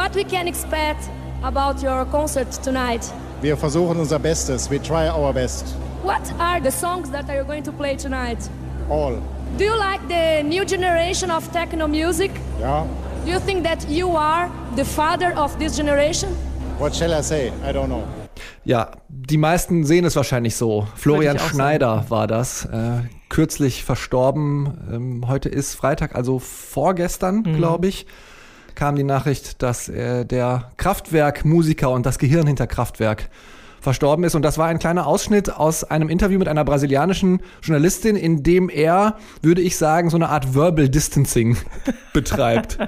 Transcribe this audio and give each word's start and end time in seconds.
what 0.00 0.14
we 0.14 0.24
can 0.24 0.48
expect 0.48 1.10
about 1.42 1.82
your 1.82 2.06
concert 2.06 2.48
tonight. 2.64 3.02
Wir 3.42 3.56
versuchen 3.56 3.98
unser 3.98 4.18
Bestes. 4.18 4.70
We 4.70 4.78
try 4.78 5.08
our 5.08 5.32
best. 5.32 5.66
What 6.02 6.22
are 6.38 6.58
the 6.58 6.70
songs 6.70 7.10
that 7.10 7.28
are 7.28 7.36
you 7.36 7.44
going 7.44 7.64
to 7.64 7.72
play 7.72 7.96
tonight? 7.96 8.38
All. 8.88 9.20
Do 9.58 9.64
you 9.64 9.76
like 9.76 10.00
the 10.08 10.42
new 10.42 10.64
generation 10.64 11.30
of 11.30 11.52
techno 11.52 11.86
music? 11.86 12.30
Ja. 12.58 12.86
Do 13.26 13.30
you 13.30 13.40
think 13.40 13.62
that 13.64 13.86
you 13.90 14.16
are 14.16 14.50
the 14.74 14.84
father 14.84 15.34
of 15.36 15.58
this 15.58 15.76
generation? 15.76 16.30
What 16.78 16.94
shall 16.94 17.12
I 17.12 17.22
say? 17.22 17.52
I 17.62 17.72
don't 17.72 17.88
know. 17.88 18.04
Ja, 18.64 18.92
die 19.08 19.36
meisten 19.36 19.84
sehen 19.84 20.06
es 20.06 20.16
wahrscheinlich 20.16 20.56
so. 20.56 20.86
Florian 20.94 21.38
Schneider 21.38 21.96
sagen. 21.96 22.10
war 22.10 22.26
das. 22.26 22.64
Äh, 22.64 23.02
kürzlich 23.28 23.84
verstorben. 23.84 24.78
Ähm, 24.90 25.28
heute 25.28 25.50
ist 25.50 25.74
Freitag, 25.74 26.14
also 26.14 26.38
vorgestern, 26.38 27.42
mhm. 27.42 27.56
glaube 27.56 27.88
ich, 27.88 28.06
kam 28.74 28.96
die 28.96 29.04
Nachricht, 29.04 29.62
dass 29.62 29.88
äh, 29.88 30.24
der 30.24 30.70
Kraftwerk-Musiker 30.76 31.90
und 31.90 32.06
das 32.06 32.18
Gehirn 32.18 32.46
hinter 32.46 32.66
Kraftwerk 32.66 33.28
verstorben 33.80 34.24
ist. 34.24 34.34
Und 34.34 34.42
das 34.42 34.58
war 34.58 34.68
ein 34.68 34.78
kleiner 34.78 35.06
Ausschnitt 35.06 35.50
aus 35.50 35.84
einem 35.84 36.08
Interview 36.08 36.38
mit 36.38 36.48
einer 36.48 36.64
brasilianischen 36.64 37.40
Journalistin, 37.62 38.16
in 38.16 38.42
dem 38.42 38.68
er, 38.68 39.16
würde 39.42 39.62
ich 39.62 39.76
sagen, 39.76 40.10
so 40.10 40.16
eine 40.16 40.28
Art 40.28 40.54
Verbal 40.54 40.88
Distancing 40.88 41.56
betreibt. 42.12 42.78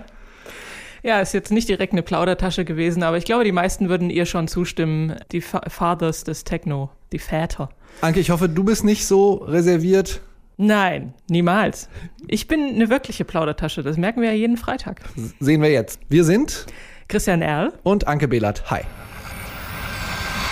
Ja, 1.03 1.21
ist 1.21 1.35
jetzt 1.35 1.51
nicht 1.51 1.69
direkt 1.69 1.93
eine 1.93 2.03
Plaudertasche 2.03 2.65
gewesen, 2.65 3.03
aber 3.03 3.17
ich 3.17 3.25
glaube, 3.25 3.43
die 3.43 3.53
meisten 3.53 3.89
würden 3.89 4.09
ihr 4.09 4.25
schon 4.25 4.47
zustimmen. 4.47 5.17
Die 5.33 5.41
Fathers 5.41 6.23
des 6.23 6.45
Techno, 6.45 6.91
die 7.13 7.19
Väter. 7.19 7.71
Anke, 8.03 8.21
ich 8.21 8.31
hoffe, 8.31 8.49
du 8.49 8.63
bist 8.63 8.85
nicht 8.85 9.07
so 9.07 9.35
reserviert. 9.35 10.21
Nein, 10.57 11.15
niemals. 11.29 11.89
Ich 12.29 12.47
bin 12.49 12.61
eine 12.75 12.89
wirkliche 12.91 13.25
Plaudertasche. 13.25 13.83
Das 13.83 13.97
merken 13.97 14.21
wir 14.21 14.31
ja 14.31 14.37
jeden 14.37 14.57
Freitag. 14.57 15.01
Sehen 15.41 15.63
wir 15.63 15.71
jetzt. 15.71 16.01
Wir 16.09 16.25
sind 16.25 16.67
Christian 17.09 17.43
Erl 17.43 17.73
und 17.83 18.07
Anke 18.07 18.29
Behlert. 18.29 18.71
Hi. 18.71 18.83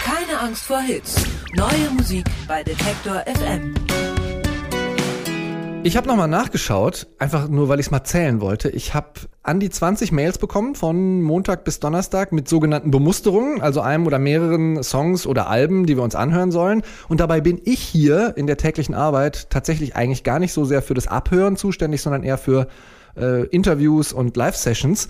Keine 0.05 0.41
Angst 0.41 0.65
vor 0.65 0.81
Hits. 0.81 1.25
Neue 1.55 1.91
Musik 1.97 2.25
bei 2.49 2.63
Detektor 2.63 3.23
FM. 3.27 3.75
Ich 5.83 5.97
habe 5.97 6.07
nochmal 6.07 6.29
nachgeschaut, 6.29 7.07
einfach 7.19 7.49
nur, 7.49 7.71
weil 7.71 7.81
ich 7.81 7.87
es 7.87 7.91
mal 7.91 8.05
zählen 8.05 8.43
wollte. 8.43 8.69
Ich 8.69 8.93
habe 8.93 9.09
an 9.43 9.61
die 9.61 9.71
20 9.71 10.13
Mails 10.13 10.37
bekommen 10.37 10.75
von 10.75 11.23
Montag 11.23 11.65
bis 11.65 11.81
Donnerstag 11.81 12.33
mit 12.33 12.49
sogenannten 12.49 12.91
Bemusterungen, 12.91 13.63
also 13.63 13.81
einem 13.81 14.07
oder 14.07 14.19
mehreren 14.19 14.83
Songs 14.83 15.27
oder 15.27 15.49
Alben, 15.49 15.87
die 15.87 15.97
wir 15.97 16.05
uns 16.05 16.15
anhören 16.15 16.53
sollen. 16.53 16.83
Und 17.09 17.21
dabei 17.21 17.41
bin 17.41 17.59
ich 17.65 17.81
hier 17.81 18.35
in 18.37 18.47
der 18.47 18.59
täglichen 18.59 18.95
Arbeit 18.95 19.49
tatsächlich 19.49 19.97
eigentlich 19.97 20.23
gar 20.23 20.39
nicht 20.39 20.53
so 20.53 20.67
sehr 20.67 20.83
für 20.83 20.93
das 20.93 21.07
Abhören 21.07 21.57
zuständig, 21.57 22.03
sondern 22.03 22.25
eher 22.25 22.37
für 22.37 22.69
äh, 23.17 23.47
Interviews 23.47 24.13
und 24.13 24.37
Live-Sessions. 24.37 25.09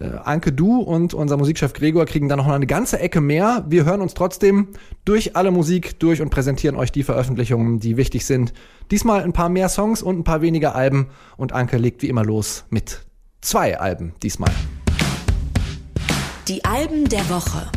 Äh, 0.00 0.16
Anke, 0.24 0.52
du 0.52 0.78
und 0.78 1.12
unser 1.12 1.36
Musikchef 1.36 1.74
Gregor 1.74 2.06
kriegen 2.06 2.28
dann 2.28 2.38
noch 2.38 2.48
eine 2.48 2.66
ganze 2.66 2.98
Ecke 2.98 3.20
mehr. 3.20 3.64
Wir 3.68 3.84
hören 3.84 4.00
uns 4.00 4.14
trotzdem 4.14 4.68
durch 5.04 5.36
alle 5.36 5.50
Musik 5.50 5.98
durch 6.00 6.22
und 6.22 6.30
präsentieren 6.30 6.76
euch 6.76 6.90
die 6.90 7.02
Veröffentlichungen, 7.02 7.80
die 7.80 7.96
wichtig 7.96 8.24
sind. 8.24 8.54
Diesmal 8.90 9.22
ein 9.22 9.34
paar 9.34 9.50
mehr 9.50 9.68
Songs 9.68 10.02
und 10.02 10.18
ein 10.18 10.24
paar 10.24 10.40
weniger 10.40 10.74
Alben. 10.74 11.08
Und 11.36 11.52
Anke 11.52 11.76
legt 11.76 12.02
wie 12.02 12.08
immer 12.08 12.24
los 12.24 12.64
mit 12.70 13.04
zwei 13.42 13.78
Alben 13.78 14.14
diesmal. 14.22 14.50
Die 16.48 16.64
Alben 16.64 17.08
der 17.08 17.28
Woche. 17.28 17.70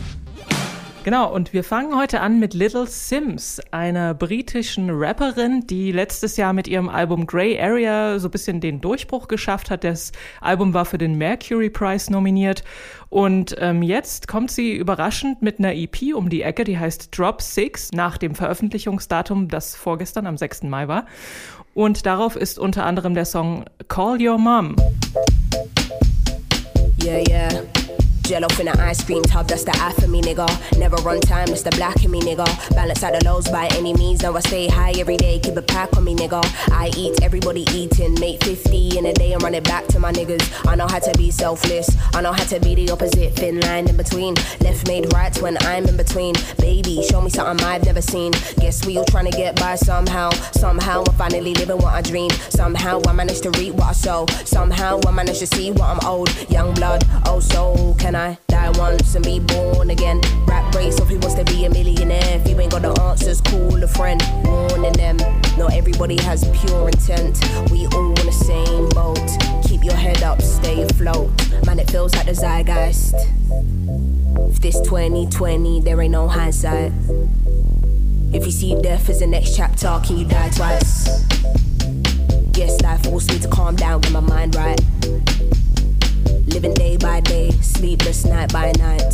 Genau, 1.03 1.33
und 1.33 1.51
wir 1.51 1.65
fangen 1.65 1.97
heute 1.97 2.21
an 2.21 2.39
mit 2.39 2.53
Little 2.53 2.87
Sims, 2.87 3.59
einer 3.71 4.13
britischen 4.13 4.89
Rapperin, 4.89 5.67
die 5.67 5.91
letztes 5.91 6.37
Jahr 6.37 6.53
mit 6.53 6.65
ihrem 6.65 6.87
Album 6.87 7.27
Grey 7.27 7.59
Area 7.59 8.19
so 8.19 8.29
ein 8.29 8.31
bisschen 8.31 8.61
den 8.61 8.79
Durchbruch 8.79 9.27
geschafft 9.27 9.69
hat. 9.69 9.83
Das 9.83 10.13
Album 10.39 10.73
war 10.73 10.85
für 10.85 10.97
den 10.97 11.17
Mercury 11.17 11.69
Prize 11.69 12.09
nominiert. 12.09 12.63
Und 13.09 13.53
ähm, 13.59 13.83
jetzt 13.83 14.29
kommt 14.29 14.49
sie 14.49 14.77
überraschend 14.77 15.41
mit 15.41 15.59
einer 15.59 15.75
EP 15.75 16.15
um 16.15 16.29
die 16.29 16.41
Ecke, 16.41 16.63
die 16.63 16.79
heißt 16.79 17.09
Drop 17.17 17.41
Six, 17.41 17.91
nach 17.91 18.17
dem 18.17 18.33
Veröffentlichungsdatum, 18.33 19.49
das 19.49 19.75
vorgestern 19.75 20.25
am 20.25 20.37
6. 20.37 20.63
Mai 20.63 20.87
war. 20.87 21.05
Und 21.73 22.05
darauf 22.05 22.37
ist 22.37 22.57
unter 22.57 22.85
anderem 22.85 23.13
der 23.13 23.25
Song 23.25 23.65
Call 23.89 24.25
Your 24.25 24.37
Mom. 24.37 24.77
Yeah, 27.03 27.21
yeah. 27.27 27.82
Jello 28.23 28.47
in 28.57 28.67
the 28.67 28.81
ice 28.81 29.03
cream 29.03 29.21
tub, 29.23 29.47
that's 29.47 29.65
the 29.65 29.75
eye 29.75 29.91
for 29.99 30.07
me, 30.07 30.21
nigga. 30.21 30.47
Never 30.79 30.95
run 30.97 31.19
time, 31.19 31.49
it's 31.49 31.61
the 31.61 31.71
black 31.71 32.03
in 32.05 32.11
me, 32.11 32.21
nigga. 32.21 32.45
Balance 32.73 33.03
out 33.03 33.19
the 33.19 33.25
lows 33.25 33.49
by 33.49 33.67
any 33.73 33.93
means. 33.93 34.23
Now 34.23 34.33
I 34.35 34.39
stay 34.39 34.67
high 34.67 34.93
every 34.97 35.17
day, 35.17 35.39
keep 35.39 35.57
a 35.57 35.61
pack 35.61 35.95
on 35.97 36.05
me, 36.05 36.15
nigga. 36.15 36.41
I 36.71 36.89
eat, 36.95 37.21
everybody 37.21 37.65
eating. 37.73 38.17
Make 38.19 38.41
50 38.43 38.97
in 38.97 39.05
a 39.07 39.13
day 39.13 39.33
and 39.33 39.43
run 39.43 39.53
it 39.53 39.65
back 39.65 39.87
to 39.87 39.99
my 39.99 40.13
niggas. 40.13 40.65
I 40.65 40.75
know 40.75 40.87
how 40.87 40.99
to 40.99 41.17
be 41.17 41.31
selfless. 41.31 41.89
I 42.13 42.21
know 42.21 42.31
how 42.31 42.45
to 42.45 42.59
be 42.61 42.75
the 42.75 42.91
opposite, 42.91 43.35
thin 43.35 43.59
line 43.59 43.89
in 43.89 43.97
between. 43.97 44.35
Left 44.61 44.87
made 44.87 45.11
right 45.13 45.35
when 45.41 45.57
I'm 45.61 45.85
in 45.85 45.97
between. 45.97 46.35
Baby, 46.59 47.03
show 47.03 47.21
me 47.21 47.29
something 47.29 47.65
I've 47.65 47.83
never 47.83 48.01
seen. 48.01 48.31
Guess 48.57 48.85
we 48.85 48.97
all 48.97 49.05
trying 49.05 49.29
to 49.29 49.37
get 49.37 49.57
by 49.57 49.75
somehow. 49.75 50.29
Somehow 50.53 51.03
I'm 51.07 51.15
finally 51.15 51.53
living 51.53 51.77
what 51.77 51.93
I 51.93 52.01
dream. 52.01 52.31
Somehow 52.49 53.01
I 53.05 53.11
managed 53.11 53.43
to 53.43 53.51
reap 53.51 53.75
what 53.75 53.89
I 53.89 53.93
sow. 53.93 54.25
Somehow 54.45 55.01
I 55.05 55.11
managed 55.11 55.39
to 55.39 55.47
see 55.47 55.71
what 55.71 55.89
I'm 55.89 55.99
owed. 56.03 56.29
Young 56.49 56.73
blood, 56.73 57.03
oh 57.25 57.41
so 57.41 57.95
can 57.99 58.12
I 58.15 58.37
die 58.47 58.69
once 58.77 59.15
and 59.15 59.23
be 59.23 59.39
born 59.39 59.89
again? 59.89 60.21
Rap 60.45 60.73
race 60.75 60.99
of 60.99 61.07
who 61.07 61.17
wants 61.19 61.35
to 61.35 61.43
be 61.45 61.65
a 61.65 61.69
millionaire. 61.69 62.39
If 62.39 62.47
you 62.47 62.59
ain't 62.59 62.71
got 62.71 62.81
the 62.81 62.91
answers, 63.01 63.41
call 63.41 63.81
a 63.81 63.87
friend. 63.87 64.21
Warning 64.43 64.93
them, 64.93 65.17
not 65.57 65.73
everybody 65.73 66.21
has 66.21 66.43
pure 66.59 66.89
intent. 66.89 67.39
We 67.71 67.87
all 67.87 68.09
in 68.19 68.25
the 68.25 68.31
same 68.31 68.89
boat. 68.89 69.63
Keep 69.67 69.83
your 69.83 69.95
head 69.95 70.21
up, 70.23 70.41
stay 70.41 70.83
afloat. 70.83 71.31
Man, 71.65 71.79
it 71.79 71.89
feels 71.89 72.13
like 72.15 72.25
the 72.25 72.35
zeitgeist. 72.35 73.15
If 74.51 74.59
this 74.59 74.79
2020, 74.81 75.81
there 75.81 76.01
ain't 76.01 76.11
no 76.11 76.27
hindsight. 76.27 76.91
If 78.33 78.45
you 78.45 78.51
see 78.51 78.79
death 78.81 79.09
as 79.09 79.19
the 79.19 79.27
next 79.27 79.55
chapter, 79.55 80.01
can 80.05 80.17
you 80.17 80.25
die 80.25 80.49
twice? 80.49 81.25
Yes, 82.55 82.81
life 82.81 83.03
forced 83.03 83.31
me 83.31 83.39
to 83.39 83.47
calm 83.47 83.75
down, 83.75 84.01
get 84.01 84.11
my 84.11 84.19
mind 84.19 84.55
right. 84.55 84.79
Living 86.53 86.75
day 86.75 86.97
by 86.97 87.19
day, 87.19 87.49
sleepless 87.61 88.25
night 88.25 88.53
by 88.53 88.71
night. 88.77 89.11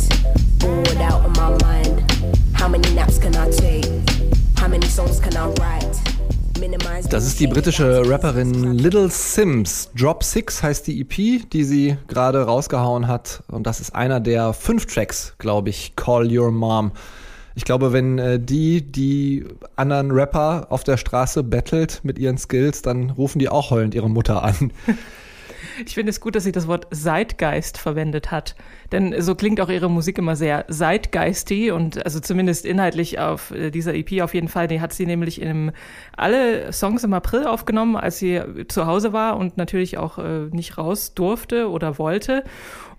Bored 0.58 0.98
out 0.98 1.24
of 1.24 1.34
my 1.36 1.56
mind. 1.62 2.04
How 2.52 2.68
many 2.68 2.92
naps 2.94 3.18
can 3.18 3.34
I 3.34 3.50
take? 3.50 3.86
How 4.58 4.68
many 4.68 4.86
songs 4.86 5.20
can 5.20 5.34
I 5.34 5.46
write? 5.58 5.86
Das 7.08 7.26
ist 7.26 7.40
die 7.40 7.46
britische 7.46 8.02
Rapperin 8.04 8.74
Little 8.74 9.08
Sims. 9.08 9.90
Drop 9.96 10.22
Six 10.22 10.62
heißt 10.62 10.86
die 10.86 11.00
EP, 11.00 11.48
die 11.50 11.64
sie 11.64 11.96
gerade 12.08 12.44
rausgehauen 12.44 13.08
hat. 13.08 13.42
Und 13.48 13.66
das 13.66 13.80
ist 13.80 13.94
einer 13.94 14.20
der 14.20 14.52
fünf 14.52 14.84
Tracks, 14.84 15.34
glaube 15.38 15.70
ich. 15.70 15.96
Call 15.96 16.30
Your 16.30 16.50
Mom. 16.50 16.92
Ich 17.54 17.64
glaube, 17.64 17.94
wenn 17.94 18.18
äh, 18.18 18.38
die 18.38 18.82
die 18.82 19.46
anderen 19.76 20.10
Rapper 20.10 20.66
auf 20.68 20.84
der 20.84 20.98
Straße 20.98 21.42
battelt 21.42 22.00
mit 22.02 22.18
ihren 22.18 22.36
Skills, 22.36 22.82
dann 22.82 23.08
rufen 23.08 23.38
die 23.38 23.48
auch 23.48 23.70
heulend 23.70 23.94
ihre 23.94 24.10
Mutter 24.10 24.42
an. 24.42 24.70
Ich 25.86 25.94
finde 25.94 26.10
es 26.10 26.20
gut, 26.20 26.36
dass 26.36 26.44
sie 26.44 26.52
das 26.52 26.66
Wort 26.66 26.88
Zeitgeist 26.94 27.78
verwendet 27.78 28.30
hat. 28.30 28.54
Denn 28.92 29.20
so 29.22 29.34
klingt 29.34 29.60
auch 29.60 29.68
ihre 29.68 29.88
Musik 29.88 30.18
immer 30.18 30.36
sehr 30.36 30.66
zeitgeistig 30.68 31.72
und 31.72 32.04
also 32.04 32.20
zumindest 32.20 32.66
inhaltlich 32.66 33.18
auf 33.18 33.50
äh, 33.50 33.70
dieser 33.70 33.94
EP 33.94 34.20
auf 34.22 34.34
jeden 34.34 34.48
Fall. 34.48 34.68
Die 34.68 34.80
hat 34.80 34.92
sie 34.92 35.06
nämlich 35.06 35.40
im, 35.40 35.70
alle 36.16 36.72
Songs 36.72 37.04
im 37.04 37.14
April 37.14 37.46
aufgenommen, 37.46 37.96
als 37.96 38.18
sie 38.18 38.40
zu 38.68 38.86
Hause 38.86 39.12
war 39.12 39.36
und 39.36 39.56
natürlich 39.56 39.96
auch 39.98 40.18
äh, 40.18 40.46
nicht 40.50 40.76
raus 40.76 41.14
durfte 41.14 41.70
oder 41.70 41.98
wollte. 41.98 42.44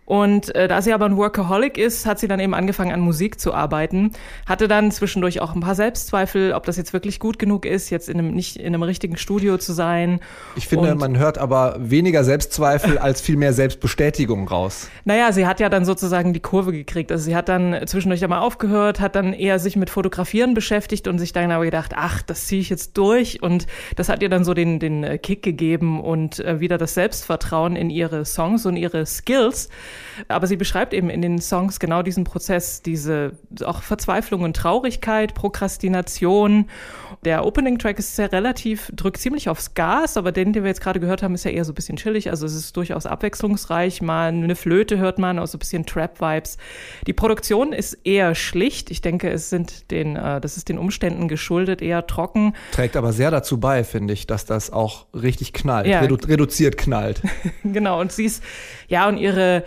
Und 0.06 0.54
äh, 0.56 0.68
da 0.68 0.82
sie 0.82 0.92
aber 0.92 1.06
ein 1.06 1.16
Workaholic 1.16 1.78
ist, 1.78 2.06
hat 2.06 2.20
sie 2.20 2.28
dann 2.28 2.40
eben 2.40 2.54
angefangen, 2.54 2.92
an 2.92 3.00
Musik 3.00 3.40
zu 3.40 3.54
arbeiten. 3.54 4.12
Hatte 4.46 4.68
dann 4.68 4.92
zwischendurch 4.92 5.42
auch 5.42 5.56
ein 5.56 5.62
paar 5.62 5.76
Selbstzweifel, 5.76 6.54
ob 6.54 6.66
das 6.66 6.76
jetzt 6.76 6.92
wirklich 6.92 7.20
gut 7.20 7.40
genug 7.40 7.66
ist, 7.66 7.90
jetzt 7.92 8.10
in 8.10 8.20
einem, 8.20 8.32
nicht 8.34 8.58
in 8.58 8.68
einem 8.68 8.84
richtigen 8.84 9.16
Studio 9.16 9.58
zu 9.58 9.74
sein. 9.74 10.20
Ich 10.56 10.68
finde, 10.68 10.92
Und, 10.92 11.00
man 11.00 11.18
hört 11.18 11.38
aber 11.38 11.78
weniger 11.80 12.24
Selbstzweifel 12.24 12.98
als 12.98 13.22
viel 13.22 13.38
mehr 13.38 13.54
Selbstbestätigung 13.54 14.48
raus. 14.48 14.90
Naja, 15.03 15.32
sie 15.32 15.48
hat 15.48 15.59
ja 15.59 15.68
dann 15.68 15.84
sozusagen 15.84 16.32
die 16.32 16.40
Kurve 16.40 16.72
gekriegt. 16.72 17.12
Also 17.12 17.26
sie 17.26 17.36
hat 17.36 17.50
dann 17.50 17.76
zwischendurch 17.86 18.24
einmal 18.24 18.40
aufgehört, 18.40 19.00
hat 19.00 19.16
dann 19.16 19.34
eher 19.34 19.58
sich 19.58 19.76
mit 19.76 19.90
Fotografieren 19.90 20.54
beschäftigt 20.54 21.08
und 21.08 21.18
sich 21.18 21.34
dann 21.34 21.52
aber 21.52 21.66
gedacht, 21.66 21.94
ach, 21.96 22.22
das 22.22 22.46
ziehe 22.46 22.62
ich 22.62 22.70
jetzt 22.70 22.97
durch. 22.97 23.42
Und 23.42 23.66
das 23.96 24.09
hat 24.09 24.22
ihr 24.22 24.30
dann 24.30 24.44
so 24.44 24.54
den, 24.54 24.80
den 24.80 25.20
Kick 25.22 25.42
gegeben 25.42 26.02
und 26.02 26.40
äh, 26.40 26.59
wieder 26.59 26.78
das 26.78 26.94
Selbstvertrauen 26.94 27.76
in 27.76 27.90
ihre 27.90 28.26
Songs 28.26 28.66
und 28.66 28.78
ihre 28.78 29.06
Skills. 29.06 29.70
Aber 30.28 30.47
sie 30.47 30.58
beschreibt 30.58 30.93
eben 30.93 31.09
in 31.09 31.22
den 31.22 31.40
Songs 31.40 31.79
genau 31.79 32.02
diesen 32.02 32.23
Prozess, 32.23 32.82
diese 32.82 33.34
auch 33.64 33.82
Verzweiflung 33.82 34.43
und 34.43 34.55
Traurigkeit, 34.55 35.34
Prokrastination. 35.34 36.70
Der 37.23 37.46
Opening-Track 37.46 37.99
ist 37.99 38.17
ja 38.17 38.25
relativ, 38.25 38.91
drückt 38.96 39.17
ziemlich 39.17 39.49
aufs 39.49 39.73
Gas, 39.73 40.17
aber 40.17 40.31
den, 40.31 40.53
den 40.53 40.63
wir 40.63 40.69
jetzt 40.69 40.81
gerade 40.81 40.99
gehört 40.99 41.23
haben, 41.23 41.35
ist 41.35 41.46
ja 41.46 41.52
eher 41.52 41.66
so 41.66 41.72
ein 41.72 41.75
bisschen 41.75 41.97
chillig. 41.97 42.29
Also 42.29 42.46
es 42.46 42.55
ist 42.55 42.75
durchaus 42.78 43.05
abwechslungsreich. 43.05 44.02
Mal 44.02 44.29
eine 44.29 44.55
Flöte 44.55 44.97
hört 44.97 45.19
man, 45.19 45.40
auch 45.40 45.47
so 45.47 45.58
ein 45.58 45.59
bisschen 45.59 45.85
Trap-Vibes. 45.85 46.58
Die 47.08 47.13
Produktion 47.13 47.73
ist 47.73 47.93
eher 48.03 48.35
schlicht. 48.35 48.91
Ich 48.91 49.02
denke, 49.02 49.29
es 49.29 49.49
sind 49.49 49.91
den, 49.91 50.16
äh, 50.16 50.41
das 50.41 50.58
ist 50.58 50.69
den 50.69 50.78
Umständen 50.78 51.28
geschuldet, 51.28 51.81
eher 51.81 52.08
trocken. 52.08 52.53
Trägt 52.72 52.97
aber 52.97 53.13
sehr 53.13 53.31
dazu 53.31 53.59
bei, 53.59 53.84
finde 53.84 54.13
ich, 54.13 54.28
dass 54.28 54.46
das 54.46 54.72
auch 54.72 55.05
richtig 55.13 55.53
knallt, 55.53 55.87
ja. 55.87 55.99
redu 55.99 56.16
reduziert 56.16 56.78
knallt. 56.78 57.22
genau, 57.63 57.99
und 57.99 58.11
sie 58.11 58.25
ist, 58.25 58.43
ja, 58.87 59.08
und 59.08 59.17
ihre 59.17 59.63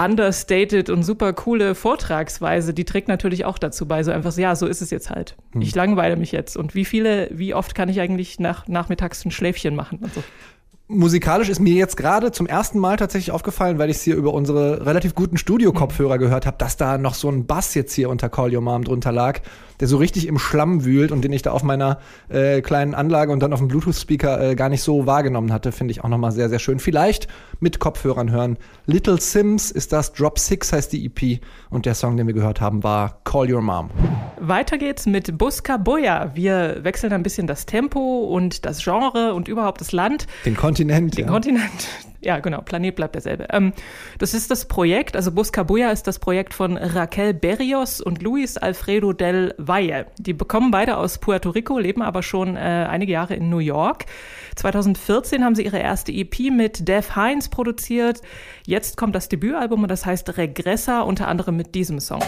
understated 0.00 0.88
und 0.88 1.02
super 1.02 1.32
coole 1.34 1.74
Vortragsweise, 1.74 2.72
die 2.72 2.86
trägt 2.86 3.08
natürlich 3.08 3.44
auch 3.44 3.58
dazu 3.58 3.86
bei, 3.86 4.02
so 4.02 4.10
einfach 4.10 4.34
ja, 4.36 4.56
so 4.56 4.66
ist 4.66 4.80
es 4.80 4.90
jetzt 4.90 5.10
halt. 5.10 5.36
Hm. 5.52 5.60
Ich 5.60 5.74
langweile 5.74 6.16
mich 6.16 6.32
jetzt. 6.32 6.56
Und 6.56 6.74
wie 6.74 6.86
viele, 6.86 7.28
wie 7.32 7.54
oft 7.54 7.74
kann 7.74 7.88
ich 7.88 8.00
eigentlich 8.00 8.40
nach, 8.40 8.66
nachmittags 8.66 9.24
ein 9.24 9.30
Schläfchen 9.30 9.76
machen 9.76 9.98
und 9.98 10.14
so. 10.14 10.22
Musikalisch 10.92 11.48
ist 11.48 11.60
mir 11.60 11.74
jetzt 11.74 11.96
gerade 11.96 12.32
zum 12.32 12.48
ersten 12.48 12.80
Mal 12.80 12.96
tatsächlich 12.96 13.30
aufgefallen, 13.30 13.78
weil 13.78 13.90
ich 13.90 13.98
es 13.98 14.02
hier 14.02 14.16
über 14.16 14.34
unsere 14.34 14.84
relativ 14.84 15.14
guten 15.14 15.36
Studio-Kopfhörer 15.36 16.18
gehört 16.18 16.46
habe, 16.46 16.56
dass 16.58 16.76
da 16.76 16.98
noch 16.98 17.14
so 17.14 17.28
ein 17.28 17.46
Bass 17.46 17.74
jetzt 17.74 17.92
hier 17.92 18.10
unter 18.10 18.28
Call 18.28 18.52
Your 18.52 18.60
Mom 18.60 18.82
drunter 18.82 19.12
lag, 19.12 19.38
der 19.78 19.86
so 19.86 19.98
richtig 19.98 20.26
im 20.26 20.40
Schlamm 20.40 20.84
wühlt 20.84 21.12
und 21.12 21.22
den 21.22 21.32
ich 21.32 21.42
da 21.42 21.52
auf 21.52 21.62
meiner 21.62 22.00
äh, 22.28 22.60
kleinen 22.60 22.96
Anlage 22.96 23.30
und 23.30 23.40
dann 23.40 23.52
auf 23.52 23.60
dem 23.60 23.68
Bluetooth-Speaker 23.68 24.50
äh, 24.50 24.54
gar 24.56 24.68
nicht 24.68 24.82
so 24.82 25.06
wahrgenommen 25.06 25.52
hatte, 25.52 25.70
finde 25.70 25.92
ich 25.92 26.02
auch 26.02 26.08
nochmal 26.08 26.32
sehr, 26.32 26.48
sehr 26.48 26.58
schön. 26.58 26.80
Vielleicht 26.80 27.28
mit 27.60 27.78
Kopfhörern 27.78 28.32
hören. 28.32 28.58
Little 28.86 29.20
Sims 29.20 29.70
ist 29.70 29.92
das, 29.92 30.12
Drop 30.12 30.40
Six 30.40 30.72
heißt 30.72 30.92
die 30.92 31.06
EP 31.06 31.40
und 31.70 31.86
der 31.86 31.94
Song, 31.94 32.16
den 32.16 32.26
wir 32.26 32.34
gehört 32.34 32.60
haben, 32.60 32.82
war 32.82 33.20
Call 33.22 33.52
Your 33.52 33.62
Mom. 33.62 33.90
Weiter 34.40 34.76
geht's 34.76 35.06
mit 35.06 35.38
Busca 35.38 35.76
Boya. 35.76 36.32
Wir 36.34 36.78
wechseln 36.82 37.12
ein 37.12 37.22
bisschen 37.22 37.46
das 37.46 37.64
Tempo 37.64 38.24
und 38.24 38.64
das 38.66 38.82
Genre 38.82 39.34
und 39.34 39.46
überhaupt 39.46 39.80
das 39.80 39.92
Land. 39.92 40.26
Den 40.44 40.56
Kontinent. 40.56 40.79
Den 41.16 41.26
ja. 41.26 41.30
Kontinent. 41.30 41.70
Ja, 42.22 42.38
genau, 42.38 42.60
Planet 42.60 42.94
bleibt 42.94 43.14
derselbe. 43.14 43.46
Ähm, 43.50 43.72
das 44.18 44.34
ist 44.34 44.50
das 44.50 44.66
Projekt, 44.66 45.16
also 45.16 45.32
Buscabuya 45.32 45.90
ist 45.90 46.06
das 46.06 46.18
Projekt 46.18 46.52
von 46.52 46.76
Raquel 46.76 47.32
Berrios 47.32 48.02
und 48.02 48.22
Luis 48.22 48.58
Alfredo 48.58 49.14
del 49.14 49.54
Valle. 49.56 50.04
Die 50.18 50.34
bekommen 50.34 50.70
beide 50.70 50.98
aus 50.98 51.16
Puerto 51.16 51.48
Rico, 51.48 51.78
leben 51.78 52.02
aber 52.02 52.22
schon 52.22 52.56
äh, 52.56 52.86
einige 52.90 53.12
Jahre 53.12 53.34
in 53.36 53.48
New 53.48 53.58
York. 53.58 54.04
2014 54.56 55.42
haben 55.42 55.54
sie 55.54 55.64
ihre 55.64 55.78
erste 55.78 56.12
EP 56.12 56.50
mit 56.52 56.86
Dev 56.86 57.14
Hines 57.14 57.48
produziert. 57.48 58.20
Jetzt 58.66 58.98
kommt 58.98 59.14
das 59.14 59.30
Debütalbum 59.30 59.82
und 59.82 59.90
das 59.90 60.04
heißt 60.04 60.36
Regressa, 60.36 61.00
unter 61.00 61.26
anderem 61.26 61.56
mit 61.56 61.74
diesem 61.74 62.00
Song. 62.00 62.22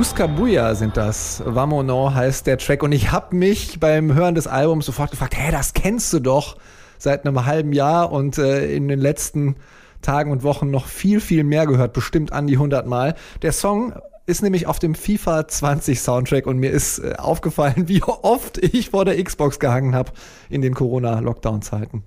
Buscabuya 0.00 0.74
sind 0.76 0.96
das. 0.96 1.42
Vamono 1.44 2.14
heißt 2.14 2.46
der 2.46 2.56
Track. 2.56 2.82
Und 2.82 2.92
ich 2.92 3.12
habe 3.12 3.36
mich 3.36 3.80
beim 3.80 4.14
Hören 4.14 4.34
des 4.34 4.46
Albums 4.46 4.86
sofort 4.86 5.10
gefragt, 5.10 5.36
hä, 5.36 5.52
das 5.52 5.74
kennst 5.74 6.10
du 6.14 6.20
doch 6.20 6.56
seit 6.96 7.26
einem 7.26 7.44
halben 7.44 7.74
Jahr 7.74 8.10
und 8.10 8.38
äh, 8.38 8.74
in 8.74 8.88
den 8.88 8.98
letzten 8.98 9.56
Tagen 10.00 10.32
und 10.32 10.42
Wochen 10.42 10.70
noch 10.70 10.86
viel, 10.86 11.20
viel 11.20 11.44
mehr 11.44 11.66
gehört. 11.66 11.92
Bestimmt 11.92 12.32
an 12.32 12.46
die 12.46 12.54
100 12.54 12.86
Mal. 12.86 13.14
Der 13.42 13.52
Song 13.52 13.92
ist 14.24 14.42
nämlich 14.42 14.66
auf 14.66 14.78
dem 14.78 14.94
FIFA 14.94 15.46
20 15.46 16.00
Soundtrack 16.00 16.46
und 16.46 16.56
mir 16.56 16.70
ist 16.70 17.00
äh, 17.00 17.16
aufgefallen, 17.18 17.74
wie 17.88 18.02
oft 18.02 18.56
ich 18.56 18.88
vor 18.88 19.04
der 19.04 19.22
Xbox 19.22 19.58
gehangen 19.58 19.94
habe 19.94 20.12
in 20.48 20.62
den 20.62 20.72
Corona-Lockdown-Zeiten. 20.72 22.04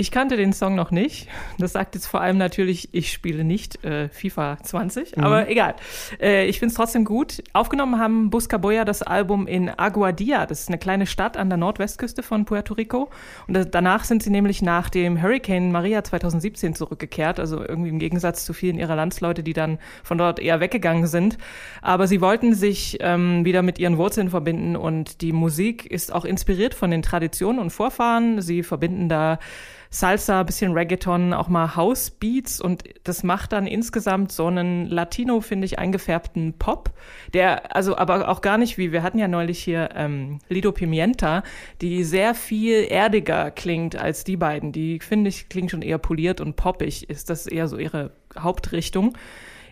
Ich 0.00 0.12
kannte 0.12 0.36
den 0.36 0.52
Song 0.52 0.76
noch 0.76 0.92
nicht. 0.92 1.26
Das 1.58 1.72
sagt 1.72 1.96
jetzt 1.96 2.06
vor 2.06 2.20
allem 2.20 2.38
natürlich, 2.38 2.90
ich 2.92 3.10
spiele 3.10 3.42
nicht 3.42 3.84
äh, 3.84 4.08
FIFA 4.08 4.58
20, 4.62 5.18
aber 5.18 5.50
egal. 5.50 5.74
Äh, 6.20 6.46
ich 6.46 6.60
finde 6.60 6.70
es 6.70 6.76
trotzdem 6.76 7.04
gut. 7.04 7.42
Aufgenommen 7.52 7.98
haben 7.98 8.30
Buscaboya 8.30 8.84
das 8.84 9.02
Album 9.02 9.48
in 9.48 9.68
Aguadilla. 9.68 10.46
Das 10.46 10.60
ist 10.60 10.68
eine 10.68 10.78
kleine 10.78 11.04
Stadt 11.04 11.36
an 11.36 11.48
der 11.48 11.56
Nordwestküste 11.56 12.22
von 12.22 12.44
Puerto 12.44 12.74
Rico. 12.74 13.10
Und 13.48 13.54
das, 13.54 13.72
danach 13.72 14.04
sind 14.04 14.22
sie 14.22 14.30
nämlich 14.30 14.62
nach 14.62 14.88
dem 14.88 15.20
Hurricane 15.20 15.72
Maria 15.72 16.04
2017 16.04 16.76
zurückgekehrt. 16.76 17.40
Also 17.40 17.66
irgendwie 17.66 17.90
im 17.90 17.98
Gegensatz 17.98 18.44
zu 18.44 18.52
vielen 18.52 18.78
ihrer 18.78 18.94
Landsleute, 18.94 19.42
die 19.42 19.52
dann 19.52 19.80
von 20.04 20.16
dort 20.16 20.38
eher 20.38 20.60
weggegangen 20.60 21.08
sind. 21.08 21.38
Aber 21.82 22.06
sie 22.06 22.20
wollten 22.20 22.54
sich 22.54 22.98
ähm, 23.00 23.44
wieder 23.44 23.62
mit 23.62 23.80
ihren 23.80 23.98
Wurzeln 23.98 24.30
verbinden 24.30 24.76
und 24.76 25.22
die 25.22 25.32
Musik 25.32 25.86
ist 25.86 26.14
auch 26.14 26.24
inspiriert 26.24 26.74
von 26.74 26.92
den 26.92 27.02
Traditionen 27.02 27.58
und 27.58 27.70
Vorfahren. 27.70 28.40
Sie 28.40 28.62
verbinden 28.62 29.08
da 29.08 29.40
Salsa, 29.90 30.42
bisschen 30.42 30.72
Reggaeton, 30.72 31.32
auch 31.32 31.48
mal 31.48 31.74
House 31.76 32.10
Beats 32.10 32.60
und 32.60 32.84
das 33.04 33.22
macht 33.22 33.52
dann 33.52 33.66
insgesamt 33.66 34.32
so 34.32 34.46
einen 34.46 34.86
Latino, 34.86 35.40
finde 35.40 35.64
ich, 35.64 35.78
eingefärbten 35.78 36.54
Pop, 36.58 36.90
der 37.32 37.74
also 37.74 37.96
aber 37.96 38.28
auch 38.28 38.42
gar 38.42 38.58
nicht 38.58 38.76
wie, 38.76 38.92
wir 38.92 39.02
hatten 39.02 39.18
ja 39.18 39.28
neulich 39.28 39.58
hier 39.58 39.90
ähm, 39.94 40.40
Lido 40.48 40.72
Pimienta, 40.72 41.42
die 41.80 42.04
sehr 42.04 42.34
viel 42.34 42.86
erdiger 42.90 43.50
klingt 43.50 43.96
als 43.96 44.24
die 44.24 44.36
beiden. 44.36 44.72
Die, 44.72 45.00
finde 45.00 45.28
ich, 45.28 45.48
klingt 45.48 45.70
schon 45.70 45.82
eher 45.82 45.98
poliert 45.98 46.40
und 46.40 46.56
poppig, 46.56 47.08
ist 47.08 47.30
das 47.30 47.46
eher 47.46 47.68
so 47.68 47.78
ihre 47.78 48.10
Hauptrichtung. 48.38 49.16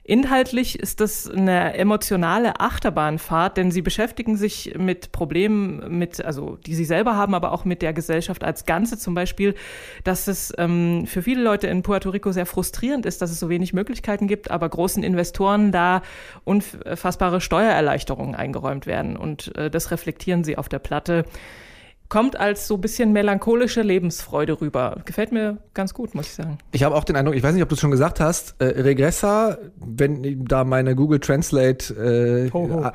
Inhaltlich 0.08 0.78
ist 0.78 1.00
das 1.00 1.28
eine 1.28 1.75
emotionale 1.75 2.60
Achterbahnfahrt, 2.60 3.56
denn 3.56 3.72
sie 3.72 3.82
beschäftigen 3.82 4.36
sich 4.36 4.75
mit 4.78 5.10
Problemen, 5.10 5.98
mit, 5.98 6.25
also 6.25 6.58
die 6.64 6.76
sie 6.76 6.84
selber 6.84 7.16
haben, 7.16 7.34
aber 7.34 7.50
auch 7.50 7.64
mit 7.64 7.82
der 7.82 7.92
Gesellschaft 7.92 8.44
als 8.44 8.66
Ganze. 8.66 8.98
Zum 8.98 9.14
Beispiel, 9.14 9.56
dass 10.04 10.28
es 10.28 10.54
ähm, 10.58 11.08
für 11.08 11.22
viele 11.22 11.42
Leute 11.42 11.66
in 11.66 11.82
Puerto 11.82 12.10
Rico 12.10 12.30
sehr 12.30 12.46
frustrierend 12.46 13.04
ist, 13.04 13.20
dass 13.20 13.32
es 13.32 13.40
so 13.40 13.48
wenig 13.48 13.72
Möglichkeiten 13.72 14.28
gibt, 14.28 14.48
aber 14.48 14.68
großen 14.68 15.02
Investoren 15.02 15.72
da 15.72 16.02
unfassbare 16.44 17.40
Steuererleichterungen 17.40 18.36
eingeräumt 18.36 18.86
werden. 18.86 19.16
Und 19.16 19.56
äh, 19.56 19.70
das 19.72 19.90
reflektieren 19.90 20.44
sie 20.44 20.56
auf 20.56 20.68
der 20.68 20.78
Platte 20.78 21.25
kommt 22.08 22.38
als 22.38 22.68
so 22.68 22.75
ein 22.76 22.80
bisschen 22.80 23.12
melancholische 23.12 23.82
Lebensfreude 23.82 24.60
rüber. 24.60 24.98
Gefällt 25.04 25.32
mir 25.32 25.58
ganz 25.75 25.92
gut, 25.92 26.14
muss 26.14 26.26
ich 26.26 26.34
sagen. 26.34 26.58
Ich 26.72 26.82
habe 26.84 26.94
auch 26.94 27.04
den 27.04 27.16
Eindruck, 27.16 27.34
ich 27.34 27.42
weiß 27.42 27.52
nicht, 27.54 27.62
ob 27.62 27.68
du 27.68 27.75
es 27.75 27.80
schon 27.80 27.90
gesagt 27.90 28.20
hast, 28.20 28.54
äh, 28.60 28.64
Regressa, 28.66 29.58
wenn 29.76 30.44
da 30.44 30.64
meine 30.64 30.94
Google 30.94 31.18
Translate 31.20 32.46
äh, 32.46 32.50
Ho, 32.52 32.68
ho. 32.70 32.78
A- 32.82 32.92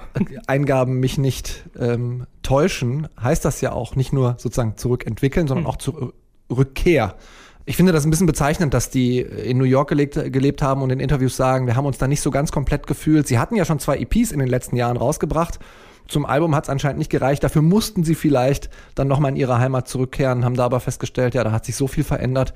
Eingaben 0.48 1.00
mich 1.00 1.18
nicht 1.18 1.66
ähm, 1.80 2.26
täuschen, 2.42 3.08
heißt 3.22 3.44
das 3.44 3.60
ja 3.62 3.74
auch 3.74 3.96
nicht 3.96 4.14
nur 4.14 4.36
sozusagen 4.38 4.78
zurückentwickeln, 4.78 5.48
sondern 5.48 5.66
auch 5.66 5.78
zur 5.78 6.14
Rückkehr. 6.50 7.16
Ich 7.66 7.76
finde 7.78 7.92
das 7.92 8.06
ein 8.06 8.10
bisschen 8.10 8.28
bezeichnend, 8.28 8.74
dass 8.74 8.90
die 8.90 9.20
in 9.20 9.58
New 9.58 9.66
York 9.66 9.90
gelebt, 9.90 10.16
gelebt 10.34 10.62
haben 10.62 10.82
und 10.82 10.90
in 10.90 11.00
Interviews 11.00 11.38
sagen, 11.38 11.68
wir 11.68 11.76
haben 11.76 11.86
uns 11.86 11.98
da 12.00 12.08
nicht 12.08 12.22
so 12.22 12.32
ganz 12.32 12.52
komplett 12.52 12.88
gefühlt. 12.88 13.28
Sie 13.28 13.38
hatten 13.38 13.56
ja 13.56 13.66
schon 13.66 13.78
zwei 13.80 13.98
EPs 13.98 14.32
in 14.32 14.40
den 14.40 14.48
letzten 14.48 14.76
Jahren 14.76 14.98
rausgebracht. 14.98 15.60
Zum 16.08 16.26
Album 16.26 16.56
hat 16.56 16.66
es 16.66 16.70
anscheinend 16.70 17.00
nicht 17.00 17.12
gereicht. 17.12 17.44
Dafür 17.44 17.62
mussten 17.62 18.04
sie 18.04 18.16
vielleicht 18.16 18.70
dann 18.96 19.08
nochmal 19.08 19.32
in 19.32 19.38
ihre 19.38 19.60
Heimat 19.60 19.88
zurückkehren, 19.88 20.44
haben 20.46 20.56
da 20.56 20.66
aber 20.66 20.80
festgestellt, 20.80 21.36
ja, 21.36 21.44
da 21.44 21.52
hat 21.52 21.66
sich 21.66 21.76
so 21.76 21.88
viel 21.88 22.04
verändert. 22.04 22.54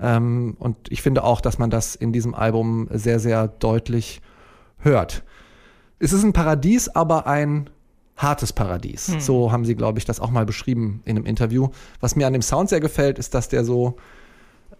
Ähm, 0.00 0.56
und 0.58 0.76
ich 0.90 1.02
finde 1.02 1.24
auch, 1.24 1.40
dass 1.40 1.58
man 1.58 1.70
das 1.70 1.94
in 1.94 2.12
diesem 2.12 2.34
Album 2.34 2.88
sehr, 2.90 3.20
sehr 3.20 3.48
deutlich 3.48 4.20
hört. 4.78 5.22
Es 5.98 6.12
ist 6.12 6.22
ein 6.22 6.32
Paradies, 6.32 6.88
aber 6.88 7.26
ein 7.26 7.70
hartes 8.16 8.52
Paradies. 8.52 9.06
So 9.18 9.52
haben 9.52 9.64
sie, 9.64 9.74
glaube 9.74 9.98
ich, 9.98 10.04
das 10.04 10.20
auch 10.20 10.30
mal 10.30 10.46
beschrieben 10.46 11.02
in 11.04 11.16
einem 11.16 11.26
Interview. 11.26 11.68
Was 12.00 12.16
mir 12.16 12.26
an 12.26 12.32
dem 12.32 12.42
Sound 12.42 12.70
sehr 12.70 12.80
gefällt, 12.80 13.18
ist, 13.18 13.34
dass 13.34 13.48
der 13.48 13.64
so 13.64 13.96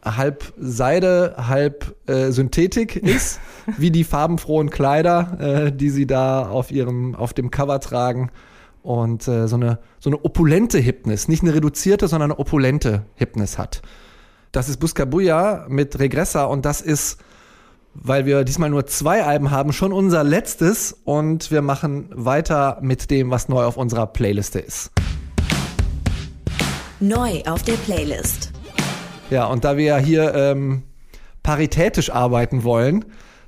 halb 0.07 0.53
Seide, 0.59 1.35
halb 1.37 1.97
äh, 2.07 2.31
Synthetik 2.31 2.97
ist, 2.97 3.41
wie 3.77 3.91
die 3.91 4.05
farbenfrohen 4.05 4.71
Kleider, 4.71 5.39
äh, 5.41 5.73
die 5.73 5.91
sie 5.91 6.07
da 6.07 6.49
auf 6.49 6.71
ihrem, 6.71 7.15
auf 7.15 7.35
dem 7.35 7.51
Cover 7.51 7.81
tragen. 7.81 8.31
Und 8.83 9.27
äh, 9.27 9.49
so, 9.49 9.57
eine, 9.57 9.81
so 9.99 10.11
eine 10.11 10.25
opulente 10.25 10.79
Hypnis, 10.79 11.27
nicht 11.27 11.43
eine 11.43 11.55
reduzierte, 11.55 12.07
sondern 12.07 12.31
eine 12.31 12.39
opulente 12.39 13.05
Hypnis 13.17 13.59
hat. 13.59 13.83
Das 14.53 14.69
ist 14.69 14.79
Buscabuya 14.79 15.67
mit 15.69 15.99
Regressa 15.99 16.45
und 16.45 16.65
das 16.65 16.81
ist, 16.81 17.19
weil 17.95 18.27
wir 18.27 18.45
diesmal 18.45 18.71
nur 18.71 18.87
zwei 18.87 19.25
Alben 19.25 19.51
haben, 19.51 19.73
schon 19.73 19.93
unser 19.93 20.23
letztes 20.23 20.97
und 21.05 21.51
wir 21.51 21.63
machen 21.63 22.11
weiter 22.13 22.79
mit 22.81 23.11
dem, 23.11 23.31
was 23.31 23.49
neu 23.49 23.65
auf 23.65 23.77
unserer 23.77 24.07
Playliste 24.07 24.61
ist. 24.61 24.93
Neu 27.01 27.43
auf 27.45 27.63
der 27.65 27.75
Playlist. 27.75 28.56
Ja, 29.31 29.47
und 29.47 29.65
da 29.65 29.77
wir 29.77 29.85
ja 29.85 29.97
hier 29.99 30.35
ähm, 30.35 30.83
paritätisch 31.43 32.11
arbeiten 32.11 32.63
wollen 32.63 33.05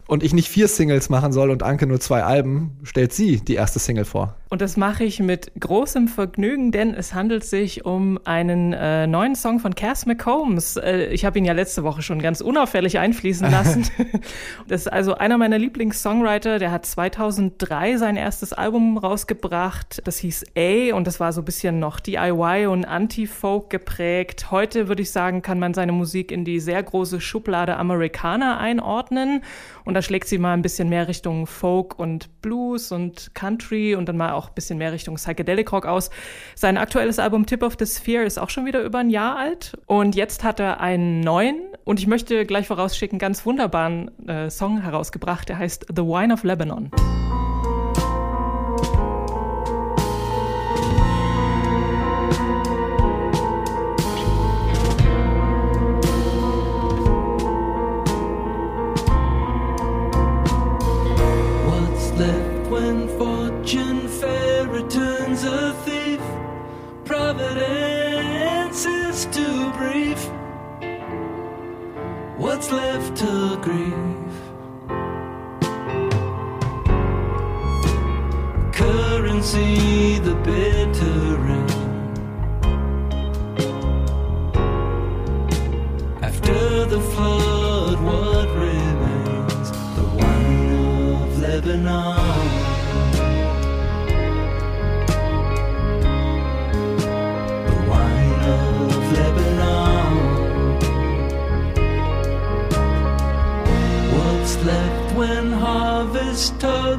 und 0.09 0.23
ich 0.23 0.33
nicht 0.33 0.49
vier 0.49 0.67
Singles 0.67 1.09
machen 1.09 1.33
soll 1.33 1.51
und 1.51 1.63
Anke 1.63 1.87
nur 1.87 2.01
zwei 2.01 2.25
Alben, 2.25 2.79
stellt 2.83 3.13
sie 3.13 3.41
die 3.41 3.55
erste 3.55 3.79
Single 3.79 4.05
vor. 4.05 4.38
Und 4.51 4.63
das 4.63 4.79
mache 4.79 5.05
ich 5.05 5.21
mit 5.21 5.53
großem 5.61 6.09
Vergnügen, 6.09 6.73
denn 6.73 6.95
es 6.95 7.13
handelt 7.13 7.45
sich 7.45 7.85
um 7.85 8.19
einen 8.25 8.73
äh, 8.73 9.07
neuen 9.07 9.35
Song 9.35 9.61
von 9.61 9.75
Cass 9.75 10.07
McCombs. 10.07 10.77
Äh, 10.77 11.07
ich 11.09 11.27
habe 11.27 11.39
ihn 11.39 11.45
ja 11.45 11.53
letzte 11.53 11.85
Woche 11.85 12.01
schon 12.01 12.19
ganz 12.19 12.41
unauffällig 12.41 12.99
einfließen 12.99 13.51
lassen. 13.51 13.87
das 14.69 14.83
ist 14.83 14.89
also 14.89 15.15
einer 15.15 15.37
meiner 15.37 15.59
Lieblings-Songwriter. 15.59 16.59
Der 16.59 16.71
hat 16.71 16.87
2003 16.87 17.99
sein 17.99 18.17
erstes 18.17 18.55
Album 18.55 18.97
rausgebracht. 18.97 20.01
Das 20.05 20.17
hieß 20.19 20.47
A 20.57 20.95
und 20.95 21.07
das 21.07 21.21
war 21.21 21.35
so 21.35 21.43
ein 21.43 21.45
bisschen 21.45 21.79
noch 21.79 22.01
DIY 22.01 22.69
und 22.69 22.87
Anti-Folk 22.87 23.69
geprägt. 23.69 24.51
Heute 24.51 24.89
würde 24.89 25.03
ich 25.03 25.11
sagen, 25.11 25.43
kann 25.43 25.59
man 25.59 25.75
seine 25.75 25.93
Musik 25.93 26.33
in 26.33 26.47
die 26.47 26.61
sehr 26.61 26.83
große 26.83 27.21
Schublade 27.21 27.77
Amerikaner 27.77 28.59
einordnen. 28.59 29.43
Und 29.85 29.93
da 29.95 30.01
schlägt 30.01 30.29
sie 30.29 30.39
mal 30.39 30.55
ein 30.55 30.63
bisschen 30.63 30.89
mehr 30.89 31.07
Richtung 31.09 31.47
Folk 31.47 31.99
und 31.99 32.41
Blues 32.41 32.93
und 32.93 33.35
Country 33.35 33.95
und 33.95 34.09
dann 34.09 34.17
mal 34.17 34.38
auch 34.39 34.49
ein 34.49 34.55
bisschen 34.55 34.79
mehr 34.79 34.93
Richtung 34.93 35.17
Psychedelic 35.17 35.71
Rock 35.73 35.85
aus. 35.85 36.11
Sein 36.55 36.79
aktuelles 36.79 37.19
Album 37.19 37.45
Tip 37.45 37.63
of 37.63 37.77
the 37.79 37.87
Sphere 37.87 38.25
ist 38.25 38.39
auch 38.39 38.51
schon 38.51 38.65
wieder 38.65 38.83
über 38.83 39.01
ein 39.01 39.11
Jahr 39.11 39.37
alt 39.37 39.77
und 39.87 40.15
jetzt 40.15 40.45
hat 40.45 40.61
er 40.61 40.81
einen 40.81 41.21
neuen 41.21 41.61
und 41.85 42.01
ich 42.01 42.07
möchte 42.07 42.47
gleich 42.47 42.69
vorausschicken, 42.69 43.19
ganz 43.19 43.45
wunderbaren 43.45 44.11
äh, 44.27 44.49
Song 44.49 44.81
herausgebracht, 44.81 45.49
der 45.49 45.59
heißt 45.59 45.87
The 45.95 46.03
Wine 46.03 46.33
of 46.33 46.45
Lebanon. 46.45 46.91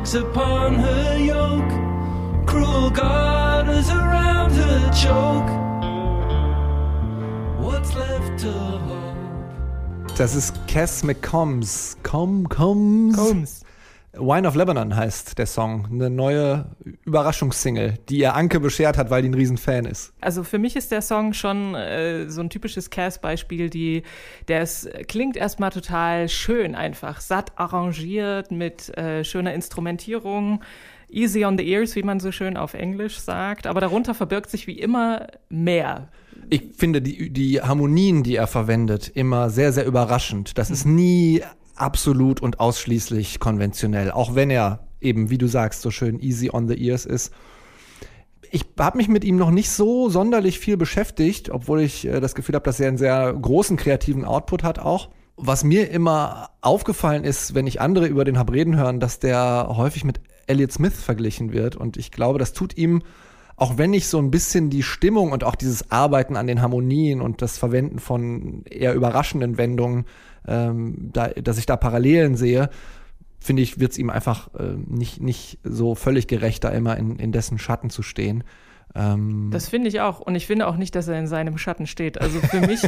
Harvest 0.10 0.14
tugs 0.14 0.16
upon 0.16 0.76
her 0.76 1.18
yoke? 1.18 2.48
Cruel 2.48 2.90
garters 2.90 3.90
around 3.90 4.52
her 4.52 4.92
choke. 4.94 5.50
What's 7.60 7.96
left 7.96 8.40
to 8.42 8.52
hope? 8.52 10.18
Das 10.18 10.36
ist 10.36 10.54
Cass 10.68 11.04
McCombs. 11.04 11.96
Com, 12.04 12.48
coms. 12.50 13.16
Combs. 13.16 13.64
Wine 14.20 14.48
of 14.48 14.56
Lebanon 14.56 14.96
heißt 14.96 15.38
der 15.38 15.46
Song. 15.46 15.88
Eine 15.92 16.10
neue 16.10 16.66
Überraschungssingle, 17.06 17.96
die 18.10 18.20
ihr 18.20 18.36
Anke 18.36 18.60
beschert 18.60 18.98
hat, 18.98 19.10
weil 19.10 19.22
die 19.22 19.30
ein 19.30 19.34
Riesenfan 19.34 19.86
ist. 19.86 20.14
Also 20.22 20.44
für 20.44 20.60
mich 20.60 20.76
ist 20.76 20.92
der 20.92 21.02
Song 21.02 21.34
schon 21.34 21.76
äh, 21.76 22.30
so 22.30 22.42
ein 22.42 22.50
typisches 22.50 22.90
Cass-Beispiel, 22.90 23.70
die, 23.70 24.04
der 24.48 24.64
ist, 24.64 24.90
klingt 25.08 25.38
erstmal 25.38 25.72
total 25.72 26.30
schön 26.30 26.76
einfach, 26.76 27.22
satt 27.22 27.58
arrangiert 27.58 28.52
mit 28.52 28.96
äh, 28.98 29.24
schöner 29.24 29.54
Instrumentierung, 29.54 30.62
easy 31.10 31.46
on 31.46 31.58
the 31.58 31.68
ears, 31.68 31.96
wie 31.96 32.04
man 32.04 32.20
so 32.20 32.32
schön 32.32 32.58
auf 32.58 32.74
Englisch 32.74 33.20
sagt, 33.20 33.68
aber 33.68 33.82
darunter 33.82 34.14
verbirgt 34.14 34.50
sich 34.50 34.68
wie 34.68 34.80
immer 34.80 35.28
mehr. 35.50 36.10
Ich 36.50 36.72
finde 36.76 37.02
die, 37.02 37.30
die 37.30 37.62
Harmonien, 37.62 38.24
die 38.24 38.36
er 38.36 38.48
verwendet, 38.48 39.12
immer 39.14 39.50
sehr, 39.50 39.72
sehr 39.72 39.86
überraschend. 39.86 40.58
Das 40.58 40.72
ist 40.72 40.86
nie 40.86 41.44
absolut 41.80 42.42
und 42.42 42.60
ausschließlich 42.60 43.40
konventionell, 43.40 44.12
auch 44.12 44.36
wenn 44.36 44.50
er 44.50 44.88
eben, 45.02 45.30
wie 45.30 45.38
du 45.38 45.48
sagst, 45.48 45.82
so 45.82 45.92
schön 45.92 46.20
easy 46.20 46.50
on 46.52 46.68
the 46.68 46.76
ears 46.76 47.06
ist. 47.06 47.34
Ich 48.52 48.66
habe 48.80 48.98
mich 48.98 49.08
mit 49.08 49.24
ihm 49.24 49.38
noch 49.38 49.52
nicht 49.52 49.70
so 49.70 50.10
sonderlich 50.10 50.60
viel 50.60 50.76
beschäftigt, 50.76 51.50
obwohl 51.52 51.82
ich 51.82 52.06
äh, 52.06 52.20
das 52.20 52.36
Gefühl 52.36 52.56
habe, 52.56 52.66
dass 52.66 52.80
er 52.80 52.88
einen 52.88 52.98
sehr 52.98 53.34
großen 53.34 53.78
kreativen 53.78 54.26
Output 54.26 54.64
hat 54.64 54.80
auch. 54.80 55.10
Was 55.38 55.64
mir 55.64 55.90
immer 55.90 56.50
aufgefallen 56.62 57.24
ist, 57.24 57.54
wenn 57.54 57.68
ich 57.68 57.80
andere 57.80 58.08
über 58.08 58.26
den 58.26 58.38
hab 58.38 58.52
reden 58.52 58.76
hören, 58.76 59.00
dass 59.00 59.20
der 59.20 59.68
häufig 59.70 60.04
mit 60.04 60.20
Elliott 60.48 60.72
Smith 60.72 61.02
verglichen 61.02 61.54
wird. 61.54 61.76
Und 61.76 61.96
ich 61.96 62.12
glaube, 62.12 62.40
das 62.40 62.52
tut 62.52 62.76
ihm, 62.76 63.04
auch 63.56 63.78
wenn 63.78 63.94
ich 63.94 64.08
so 64.08 64.18
ein 64.20 64.32
bisschen 64.32 64.70
die 64.70 64.84
Stimmung 64.84 65.32
und 65.32 65.44
auch 65.44 65.56
dieses 65.56 65.92
Arbeiten 65.92 66.36
an 66.36 66.48
den 66.48 66.62
Harmonien 66.62 67.22
und 67.22 67.42
das 67.42 67.58
Verwenden 67.58 68.00
von 68.00 68.64
eher 68.66 68.94
überraschenden 68.94 69.58
Wendungen, 69.58 70.06
ähm, 70.48 71.10
da, 71.14 71.28
dass 71.30 71.58
ich 71.58 71.66
da 71.66 71.78
Parallelen 71.78 72.36
sehe, 72.36 72.70
finde 73.40 73.62
ich, 73.62 73.80
wird 73.80 73.92
es 73.94 73.98
ihm 73.98 74.10
einfach 74.10 74.54
äh, 74.56 74.76
nicht, 74.88 75.22
nicht 75.22 75.60
so 75.64 75.96
völlig 75.96 76.28
gerecht, 76.28 76.64
da 76.64 76.70
immer 76.70 76.98
in, 76.98 77.18
in 77.18 77.32
dessen 77.32 77.58
Schatten 77.58 77.90
zu 77.90 78.02
stehen. 78.04 78.44
Ähm, 78.96 79.50
Das 79.52 79.70
finde 79.70 79.88
ich 79.88 80.02
auch. 80.02 80.20
Und 80.20 80.36
ich 80.36 80.48
finde 80.48 80.68
auch 80.68 80.76
nicht, 80.76 80.96
dass 80.96 81.08
er 81.08 81.20
in 81.20 81.28
seinem 81.28 81.58
Schatten 81.58 81.86
steht. 81.88 82.20
Also 82.20 82.40
für 82.40 82.60
mich, 82.68 82.84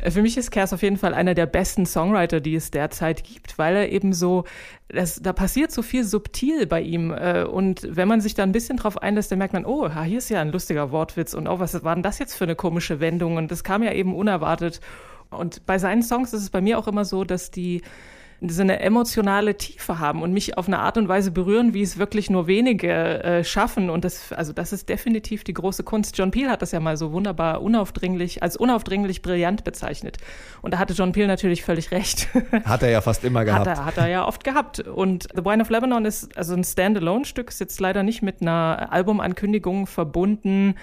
äh, 0.00 0.10
für 0.10 0.22
mich 0.22 0.36
ist 0.36 0.50
Kers 0.50 0.72
auf 0.72 0.82
jeden 0.82 0.96
Fall 0.98 1.14
einer 1.14 1.34
der 1.34 1.46
besten 1.46 1.86
Songwriter, 1.86 2.40
die 2.40 2.54
es 2.54 2.70
derzeit 2.70 3.24
gibt, 3.24 3.58
weil 3.58 3.74
er 3.74 3.90
eben 3.90 4.12
so, 4.12 4.44
das, 4.88 5.20
da 5.22 5.32
passiert 5.32 5.72
so 5.72 5.82
viel 5.82 6.04
subtil 6.04 6.66
bei 6.66 6.82
ihm. 6.82 7.10
äh, 7.10 7.44
Und 7.44 7.88
wenn 7.90 8.06
man 8.06 8.20
sich 8.20 8.34
da 8.34 8.42
ein 8.42 8.52
bisschen 8.52 8.76
drauf 8.76 9.00
einlässt, 9.02 9.32
dann 9.32 9.38
merkt 9.38 9.54
man, 9.54 9.64
oh, 9.64 9.88
hier 10.02 10.18
ist 10.18 10.28
ja 10.28 10.40
ein 10.40 10.52
lustiger 10.52 10.92
Wortwitz 10.92 11.34
und 11.34 11.48
oh, 11.48 11.58
was 11.58 11.82
war 11.82 11.94
denn 11.94 12.02
das 12.02 12.18
jetzt 12.18 12.34
für 12.34 12.44
eine 12.44 12.54
komische 12.54 13.00
Wendung? 13.00 13.36
Und 13.36 13.50
das 13.50 13.64
kam 13.64 13.82
ja 13.82 13.92
eben 13.92 14.14
unerwartet. 14.14 14.80
Und 15.34 15.66
bei 15.66 15.78
seinen 15.78 16.02
Songs 16.02 16.32
ist 16.32 16.42
es 16.42 16.50
bei 16.50 16.60
mir 16.60 16.78
auch 16.78 16.88
immer 16.88 17.04
so, 17.04 17.24
dass 17.24 17.50
die 17.50 17.82
so 18.50 18.62
eine 18.62 18.80
emotionale 18.80 19.56
Tiefe 19.56 19.98
haben 19.98 20.22
und 20.22 20.32
mich 20.32 20.58
auf 20.58 20.66
eine 20.66 20.78
Art 20.78 20.98
und 20.98 21.08
Weise 21.08 21.30
berühren, 21.30 21.74
wie 21.74 21.82
es 21.82 21.98
wirklich 21.98 22.30
nur 22.30 22.46
wenige 22.46 23.22
äh, 23.22 23.44
schaffen. 23.44 23.90
Und 23.90 24.04
das, 24.04 24.32
also 24.32 24.52
das 24.52 24.72
ist 24.72 24.88
definitiv 24.88 25.44
die 25.44 25.54
große 25.54 25.82
Kunst. 25.82 26.18
John 26.18 26.30
Peel 26.30 26.50
hat 26.50 26.62
das 26.62 26.72
ja 26.72 26.80
mal 26.80 26.96
so 26.96 27.12
wunderbar 27.12 27.62
unaufdringlich, 27.62 28.42
als 28.42 28.56
unaufdringlich 28.56 29.22
brillant 29.22 29.64
bezeichnet. 29.64 30.18
Und 30.62 30.74
da 30.74 30.78
hatte 30.78 30.94
John 30.94 31.12
Peel 31.12 31.26
natürlich 31.26 31.62
völlig 31.62 31.90
recht. 31.90 32.28
hat 32.64 32.82
er 32.82 32.90
ja 32.90 33.00
fast 33.00 33.24
immer 33.24 33.44
gehabt. 33.44 33.66
Hat 33.66 33.78
er, 33.78 33.84
hat 33.84 33.96
er 33.98 34.08
ja 34.08 34.26
oft 34.26 34.44
gehabt. 34.44 34.80
Und 34.80 35.28
The 35.34 35.44
Wine 35.44 35.62
of 35.62 35.70
Lebanon 35.70 36.04
ist 36.04 36.36
also 36.36 36.54
ein 36.54 36.64
Standalone-Stück, 36.64 37.48
ist 37.48 37.60
jetzt 37.60 37.80
leider 37.80 38.02
nicht 38.02 38.22
mit 38.22 38.42
einer 38.42 38.88
Albumankündigung 38.90 39.86
verbunden. 39.86 40.74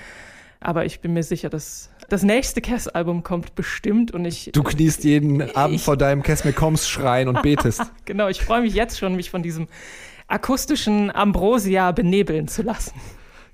Aber 0.60 0.86
ich 0.86 1.02
bin 1.02 1.14
mir 1.14 1.24
sicher, 1.24 1.50
dass 1.50 1.90
das 2.12 2.24
nächste 2.24 2.60
Cass-Album 2.62 3.24
kommt 3.24 3.56
bestimmt 3.56 4.12
und 4.12 4.26
ich. 4.26 4.52
Du 4.54 4.64
kniest 4.64 5.04
jeden 5.06 5.42
Abend 5.56 5.78
Ich- 5.78 5.84
vor 5.84 5.96
deinem 5.96 6.24
Cass 6.24 6.44
McCombs 6.44 6.88
Schrein 6.90 7.28
und 7.28 7.42
betest. 7.42 7.82
Genau, 8.06 8.28
ich 8.28 8.42
freue 8.44 8.62
mich 8.62 8.74
jetzt 8.74 9.00
schon, 9.00 9.16
mich 9.16 9.30
von 9.30 9.42
diesem 9.44 9.68
akustischen 10.28 11.10
Ambrosia 11.10 11.92
benebeln 11.92 12.48
zu 12.48 12.62
lassen. 12.64 12.94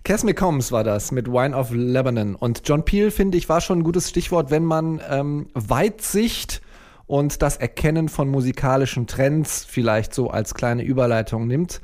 Cass 0.04 0.24
McCombs 0.24 0.72
war 0.72 0.84
das 0.84 1.12
mit 1.12 1.28
Wine 1.28 1.56
of 1.56 1.70
Lebanon. 1.72 2.34
Und 2.36 2.62
John 2.66 2.84
Peel, 2.86 3.12
finde 3.12 3.38
ich, 3.38 3.48
war 3.50 3.62
schon 3.62 3.80
ein 3.80 3.84
gutes 3.84 4.10
Stichwort, 4.10 4.50
wenn 4.52 4.64
man 4.66 5.02
ähm, 5.10 5.48
Weitsicht 5.54 6.62
und 7.06 7.42
das 7.42 7.58
Erkennen 7.58 8.10
von 8.10 8.28
musikalischen 8.30 9.06
Trends 9.06 9.66
vielleicht 9.70 10.14
so 10.14 10.30
als 10.30 10.54
kleine 10.54 10.84
Überleitung 10.84 11.46
nimmt. 11.46 11.82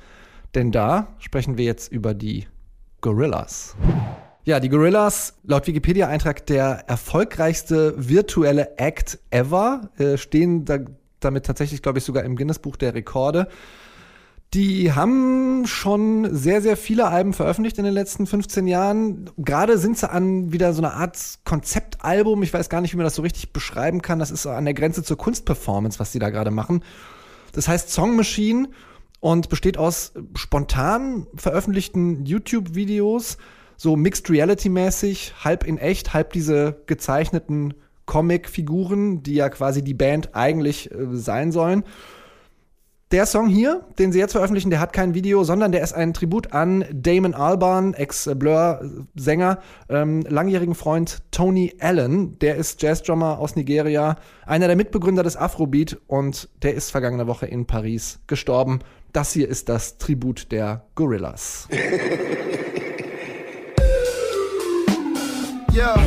Denn 0.55 0.71
da 0.71 1.07
sprechen 1.19 1.57
wir 1.57 1.65
jetzt 1.65 1.91
über 1.91 2.13
die 2.13 2.47
Gorillas. 3.01 3.75
Ja, 4.45 4.59
die 4.59 4.67
Gorillas, 4.67 5.35
laut 5.45 5.67
Wikipedia-Eintrag 5.67 6.45
der 6.47 6.83
erfolgreichste 6.87 7.93
virtuelle 7.97 8.77
Act 8.77 9.19
ever, 9.31 9.89
äh, 9.97 10.17
stehen 10.17 10.65
da, 10.65 10.79
damit 11.21 11.45
tatsächlich, 11.45 11.81
glaube 11.81 11.99
ich, 11.99 12.03
sogar 12.03 12.23
im 12.23 12.35
Guinness-Buch 12.35 12.75
der 12.75 12.93
Rekorde. 12.93 13.47
Die 14.53 14.91
haben 14.91 15.65
schon 15.65 16.35
sehr, 16.35 16.61
sehr 16.61 16.75
viele 16.75 17.07
Alben 17.07 17.31
veröffentlicht 17.31 17.77
in 17.77 17.85
den 17.85 17.93
letzten 17.93 18.27
15 18.27 18.67
Jahren. 18.67 19.29
Gerade 19.37 19.77
sind 19.77 19.97
sie 19.97 20.11
an 20.11 20.51
wieder 20.51 20.73
so 20.73 20.81
einer 20.81 20.93
Art 20.93 21.17
Konzeptalbum. 21.45 22.43
Ich 22.43 22.53
weiß 22.53 22.67
gar 22.67 22.81
nicht, 22.81 22.91
wie 22.91 22.97
man 22.97 23.05
das 23.05 23.15
so 23.15 23.21
richtig 23.21 23.53
beschreiben 23.53 24.01
kann. 24.01 24.19
Das 24.19 24.29
ist 24.29 24.45
an 24.45 24.65
der 24.65 24.73
Grenze 24.73 25.03
zur 25.03 25.17
Kunstperformance, 25.17 25.99
was 25.99 26.11
sie 26.11 26.19
da 26.19 26.29
gerade 26.29 26.51
machen. 26.51 26.83
Das 27.53 27.69
heißt 27.69 27.89
Song 27.91 28.17
Machine 28.17 28.67
und 29.21 29.47
besteht 29.47 29.77
aus 29.77 30.11
spontan 30.35 31.27
veröffentlichten 31.33 32.25
YouTube-Videos, 32.25 33.37
so 33.83 33.97
Mixed 33.97 34.29
Reality-mäßig, 34.29 35.33
halb 35.43 35.67
in 35.67 35.77
echt, 35.77 36.13
halb 36.13 36.31
diese 36.31 36.77
gezeichneten 36.85 37.73
Comic-Figuren, 38.05 39.23
die 39.23 39.35
ja 39.35 39.49
quasi 39.49 39.83
die 39.83 39.93
Band 39.93 40.29
eigentlich 40.33 40.89
äh, 40.89 41.07
sein 41.11 41.51
sollen. 41.51 41.83
Der 43.11 43.25
Song 43.25 43.49
hier, 43.49 43.85
den 43.99 44.13
sie 44.13 44.19
jetzt 44.19 44.31
veröffentlichen, 44.31 44.69
der 44.69 44.79
hat 44.79 44.93
kein 44.93 45.13
Video, 45.13 45.43
sondern 45.43 45.73
der 45.73 45.83
ist 45.83 45.91
ein 45.91 46.13
Tribut 46.13 46.53
an 46.53 46.85
Damon 46.93 47.33
Albarn, 47.33 47.93
Ex-Blur-Sänger, 47.93 49.59
ähm, 49.89 50.21
langjährigen 50.29 50.75
Freund 50.75 51.21
Tony 51.31 51.75
Allen. 51.79 52.39
Der 52.39 52.55
ist 52.55 52.81
Jazzdrummer 52.81 53.37
aus 53.37 53.57
Nigeria, 53.57 54.15
einer 54.45 54.67
der 54.67 54.77
Mitbegründer 54.77 55.23
des 55.23 55.35
Afrobeat 55.35 55.97
und 56.07 56.47
der 56.63 56.73
ist 56.73 56.89
vergangene 56.89 57.27
Woche 57.27 57.47
in 57.47 57.65
Paris 57.65 58.19
gestorben. 58.27 58.79
Das 59.11 59.33
hier 59.33 59.49
ist 59.49 59.67
das 59.67 59.97
Tribut 59.97 60.53
der 60.53 60.85
Gorillas. 60.95 61.67
Yeah, 65.73 65.97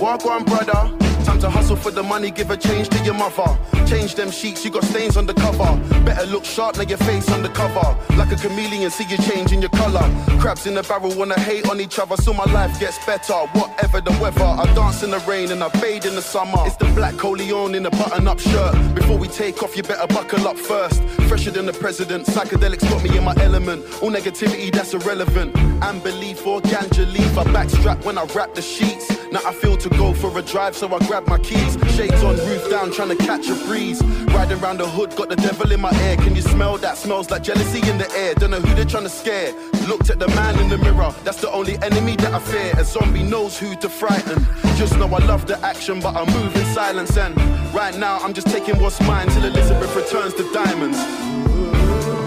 walk 0.00 0.26
on, 0.26 0.42
brother. 0.42 1.13
Time 1.24 1.38
to 1.40 1.48
hustle 1.48 1.76
for 1.76 1.90
the 1.90 2.02
money, 2.02 2.30
give 2.30 2.50
a 2.50 2.56
change 2.56 2.90
to 2.90 3.02
your 3.02 3.14
mother. 3.14 3.58
Change 3.86 4.14
them 4.14 4.30
sheets, 4.30 4.64
you 4.64 4.70
got 4.70 4.84
stains 4.84 5.16
on 5.16 5.26
the 5.26 5.34
cover. 5.34 5.80
Better 6.04 6.26
look 6.26 6.44
sharp, 6.44 6.76
now 6.76 6.82
your 6.82 6.98
face 6.98 7.30
on 7.30 7.42
the 7.42 7.48
cover. 7.48 7.96
Like 8.16 8.30
a 8.30 8.36
chameleon, 8.36 8.90
see 8.90 9.04
you 9.04 9.16
changing 9.16 9.62
your 9.62 9.70
color. 9.70 10.06
Crabs 10.38 10.66
in 10.66 10.74
the 10.74 10.82
barrel 10.82 11.14
wanna 11.16 11.40
hate 11.40 11.68
on 11.70 11.80
each 11.80 11.98
other, 11.98 12.16
so 12.16 12.34
my 12.34 12.44
life 12.52 12.78
gets 12.78 13.04
better. 13.06 13.34
Whatever 13.54 14.00
the 14.02 14.12
weather, 14.20 14.44
I 14.44 14.64
dance 14.74 15.02
in 15.02 15.10
the 15.10 15.20
rain 15.20 15.50
and 15.50 15.62
I 15.62 15.68
bathe 15.80 16.04
in 16.04 16.14
the 16.14 16.22
summer. 16.22 16.58
It's 16.66 16.76
the 16.76 16.86
black 16.94 17.16
Coleon 17.16 17.74
in 17.74 17.86
a 17.86 17.90
button 17.90 18.28
up 18.28 18.40
shirt. 18.40 18.74
Before 18.94 19.16
we 19.16 19.28
take 19.28 19.62
off, 19.62 19.76
you 19.76 19.82
better 19.82 20.06
buckle 20.06 20.46
up 20.46 20.58
first. 20.58 21.02
Fresher 21.28 21.52
than 21.52 21.64
the 21.64 21.72
president, 21.72 22.26
psychedelics 22.26 22.88
got 22.90 23.02
me 23.02 23.16
in 23.16 23.24
my 23.24 23.34
element. 23.38 23.82
All 24.02 24.10
negativity, 24.10 24.70
that's 24.70 24.92
irrelevant. 24.92 25.56
And 25.56 26.02
belief 26.02 26.46
or 26.46 26.60
ganja 26.60 27.10
leaf, 27.10 27.38
I 27.38 27.44
backstrap 27.44 28.04
when 28.04 28.18
I 28.18 28.24
wrap 28.34 28.54
the 28.54 28.62
sheets. 28.62 29.08
Now 29.32 29.40
I 29.46 29.52
feel 29.52 29.76
to 29.76 29.88
go 29.88 30.12
for 30.12 30.36
a 30.38 30.42
drive, 30.42 30.76
so 30.76 30.86
I 30.94 30.98
grab 31.06 31.13
my 31.22 31.38
keys. 31.38 31.78
Shades 31.94 32.22
on, 32.24 32.36
roof 32.38 32.68
down, 32.68 32.90
trying 32.90 33.10
to 33.10 33.16
catch 33.16 33.48
a 33.48 33.54
breeze. 33.66 34.02
Riding 34.34 34.60
around 34.60 34.78
the 34.78 34.88
hood, 34.88 35.14
got 35.14 35.28
the 35.28 35.36
devil 35.36 35.70
in 35.70 35.80
my 35.80 35.92
ear. 36.02 36.16
Can 36.16 36.34
you 36.34 36.42
smell 36.42 36.76
that? 36.78 36.96
Smells 36.96 37.30
like 37.30 37.44
jealousy 37.44 37.88
in 37.88 37.98
the 37.98 38.10
air. 38.16 38.34
Don't 38.34 38.50
know 38.50 38.60
who 38.60 38.74
they're 38.74 38.84
trying 38.84 39.04
to 39.04 39.08
scare. 39.08 39.54
Looked 39.86 40.10
at 40.10 40.18
the 40.18 40.26
man 40.28 40.58
in 40.58 40.68
the 40.68 40.78
mirror, 40.78 41.14
that's 41.22 41.40
the 41.40 41.50
only 41.52 41.76
enemy 41.82 42.16
that 42.16 42.34
I 42.34 42.40
fear. 42.40 42.72
A 42.76 42.84
zombie 42.84 43.22
knows 43.22 43.56
who 43.56 43.76
to 43.76 43.88
frighten. 43.88 44.44
Just 44.76 44.98
know 44.98 45.06
I 45.06 45.18
love 45.24 45.46
the 45.46 45.56
action, 45.60 46.00
but 46.00 46.16
I 46.16 46.24
move 46.34 46.56
in 46.56 46.64
silence. 46.74 47.16
And 47.16 47.36
right 47.72 47.96
now, 47.96 48.18
I'm 48.18 48.34
just 48.34 48.48
taking 48.48 48.80
what's 48.80 49.00
mine 49.02 49.28
till 49.28 49.44
Elizabeth 49.44 49.94
returns 49.94 50.34
the 50.34 50.50
diamonds. 50.52 50.98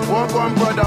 Walk 0.10 0.34
on, 0.36 0.56
brother. 0.56 0.84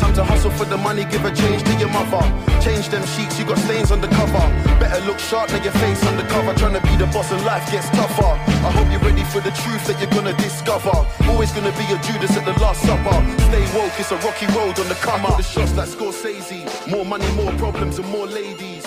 Time 0.00 0.14
to 0.14 0.24
hustle 0.24 0.50
for 0.52 0.64
the 0.64 0.78
money, 0.78 1.04
give 1.04 1.24
a 1.24 1.34
change 1.34 1.62
to 1.64 1.74
your 1.78 1.90
mother. 1.90 2.22
Change 2.62 2.88
them 2.88 3.04
sheets, 3.06 3.38
you 3.38 3.44
got 3.44 3.58
stains 3.58 3.90
on 3.90 4.00
the 4.00 4.08
cover. 4.08 4.71
Look 5.06 5.18
sharp, 5.18 5.50
now 5.50 5.62
your 5.62 5.72
face 5.74 6.04
on 6.06 6.16
the 6.16 6.22
cover. 6.24 6.54
Trying 6.54 6.74
to 6.74 6.82
be 6.82 6.96
the 6.96 7.06
boss 7.06 7.30
and 7.32 7.44
life 7.44 7.70
gets 7.70 7.88
tougher. 7.90 8.32
I 8.66 8.70
hope 8.76 8.90
you're 8.92 9.00
ready 9.00 9.24
for 9.24 9.40
the 9.40 9.50
truth 9.62 9.86
that 9.86 9.98
you're 10.00 10.10
gonna 10.10 10.36
discover. 10.36 10.94
Always 11.28 11.52
gonna 11.52 11.72
be 11.72 11.86
a 11.92 11.98
Judas 12.06 12.36
at 12.36 12.44
the 12.44 12.54
Last 12.60 12.82
Supper. 12.82 13.18
Stay 13.50 13.64
woke, 13.76 13.94
it's 13.98 14.12
a 14.12 14.16
rocky 14.26 14.46
road 14.54 14.78
on 14.78 14.88
the 14.88 14.98
come 15.02 15.24
up. 15.26 15.36
The 15.36 15.42
shots 15.42 15.74
like 15.76 15.88
Scorsese. 15.88 16.64
More 16.90 17.04
money, 17.04 17.26
more 17.32 17.52
problems, 17.58 17.98
and 17.98 18.08
more 18.10 18.26
ladies. 18.26 18.86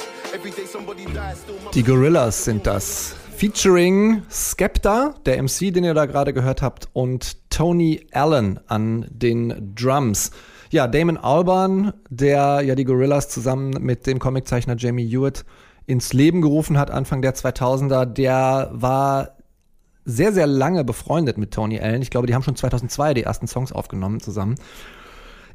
Die 1.73 1.83
Gorillas 1.83 2.43
sind 2.43 2.67
das. 2.67 3.15
Featuring 3.37 4.23
Skepta, 4.29 5.15
der 5.25 5.41
MC, 5.41 5.71
den 5.71 5.85
ihr 5.85 5.93
da 5.93 6.05
gerade 6.05 6.33
gehört 6.33 6.61
habt, 6.61 6.89
und 6.91 7.49
Tony 7.49 8.05
Allen 8.11 8.59
an 8.67 9.05
den 9.09 9.73
Drums. 9.75 10.31
Ja, 10.71 10.87
Damon 10.87 11.17
Albarn, 11.17 11.93
der 12.09 12.61
ja 12.61 12.75
die 12.75 12.83
Gorillas 12.83 13.29
zusammen 13.29 13.77
mit 13.79 14.07
dem 14.07 14.19
Comiczeichner 14.19 14.75
Jamie 14.77 15.07
Hewitt 15.07 15.45
ins 15.85 16.13
Leben 16.13 16.41
gerufen 16.41 16.77
hat, 16.77 16.91
Anfang 16.91 17.21
der 17.21 17.35
2000er, 17.35 18.05
der 18.05 18.69
war 18.71 19.35
sehr, 20.05 20.33
sehr 20.33 20.47
lange 20.47 20.83
befreundet 20.83 21.37
mit 21.37 21.51
Tony 21.51 21.79
Allen. 21.79 22.01
Ich 22.01 22.11
glaube, 22.11 22.27
die 22.27 22.35
haben 22.35 22.43
schon 22.43 22.55
2002 22.55 23.15
die 23.15 23.23
ersten 23.23 23.47
Songs 23.47 23.71
aufgenommen 23.71 24.19
zusammen. 24.19 24.55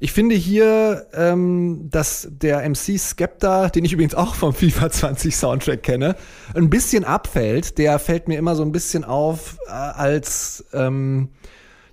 Ich 0.03 0.13
finde 0.13 0.35
hier, 0.35 1.07
ähm, 1.13 1.89
dass 1.91 2.27
der 2.31 2.67
MC 2.69 2.99
Skepta, 2.99 3.69
den 3.69 3.85
ich 3.85 3.93
übrigens 3.93 4.15
auch 4.15 4.35
vom 4.35 4.55
FIFA 4.55 4.91
20 4.91 5.37
Soundtrack 5.37 5.83
kenne, 5.83 6.17
ein 6.55 6.71
bisschen 6.71 7.05
abfällt. 7.05 7.77
Der 7.77 7.99
fällt 7.99 8.27
mir 8.27 8.39
immer 8.39 8.57
so 8.57 8.63
ein 8.63 8.73
bisschen 8.73 9.05
auf 9.05 9.59
äh, 9.69 9.73
als 9.73 10.65
ähm, 10.73 11.29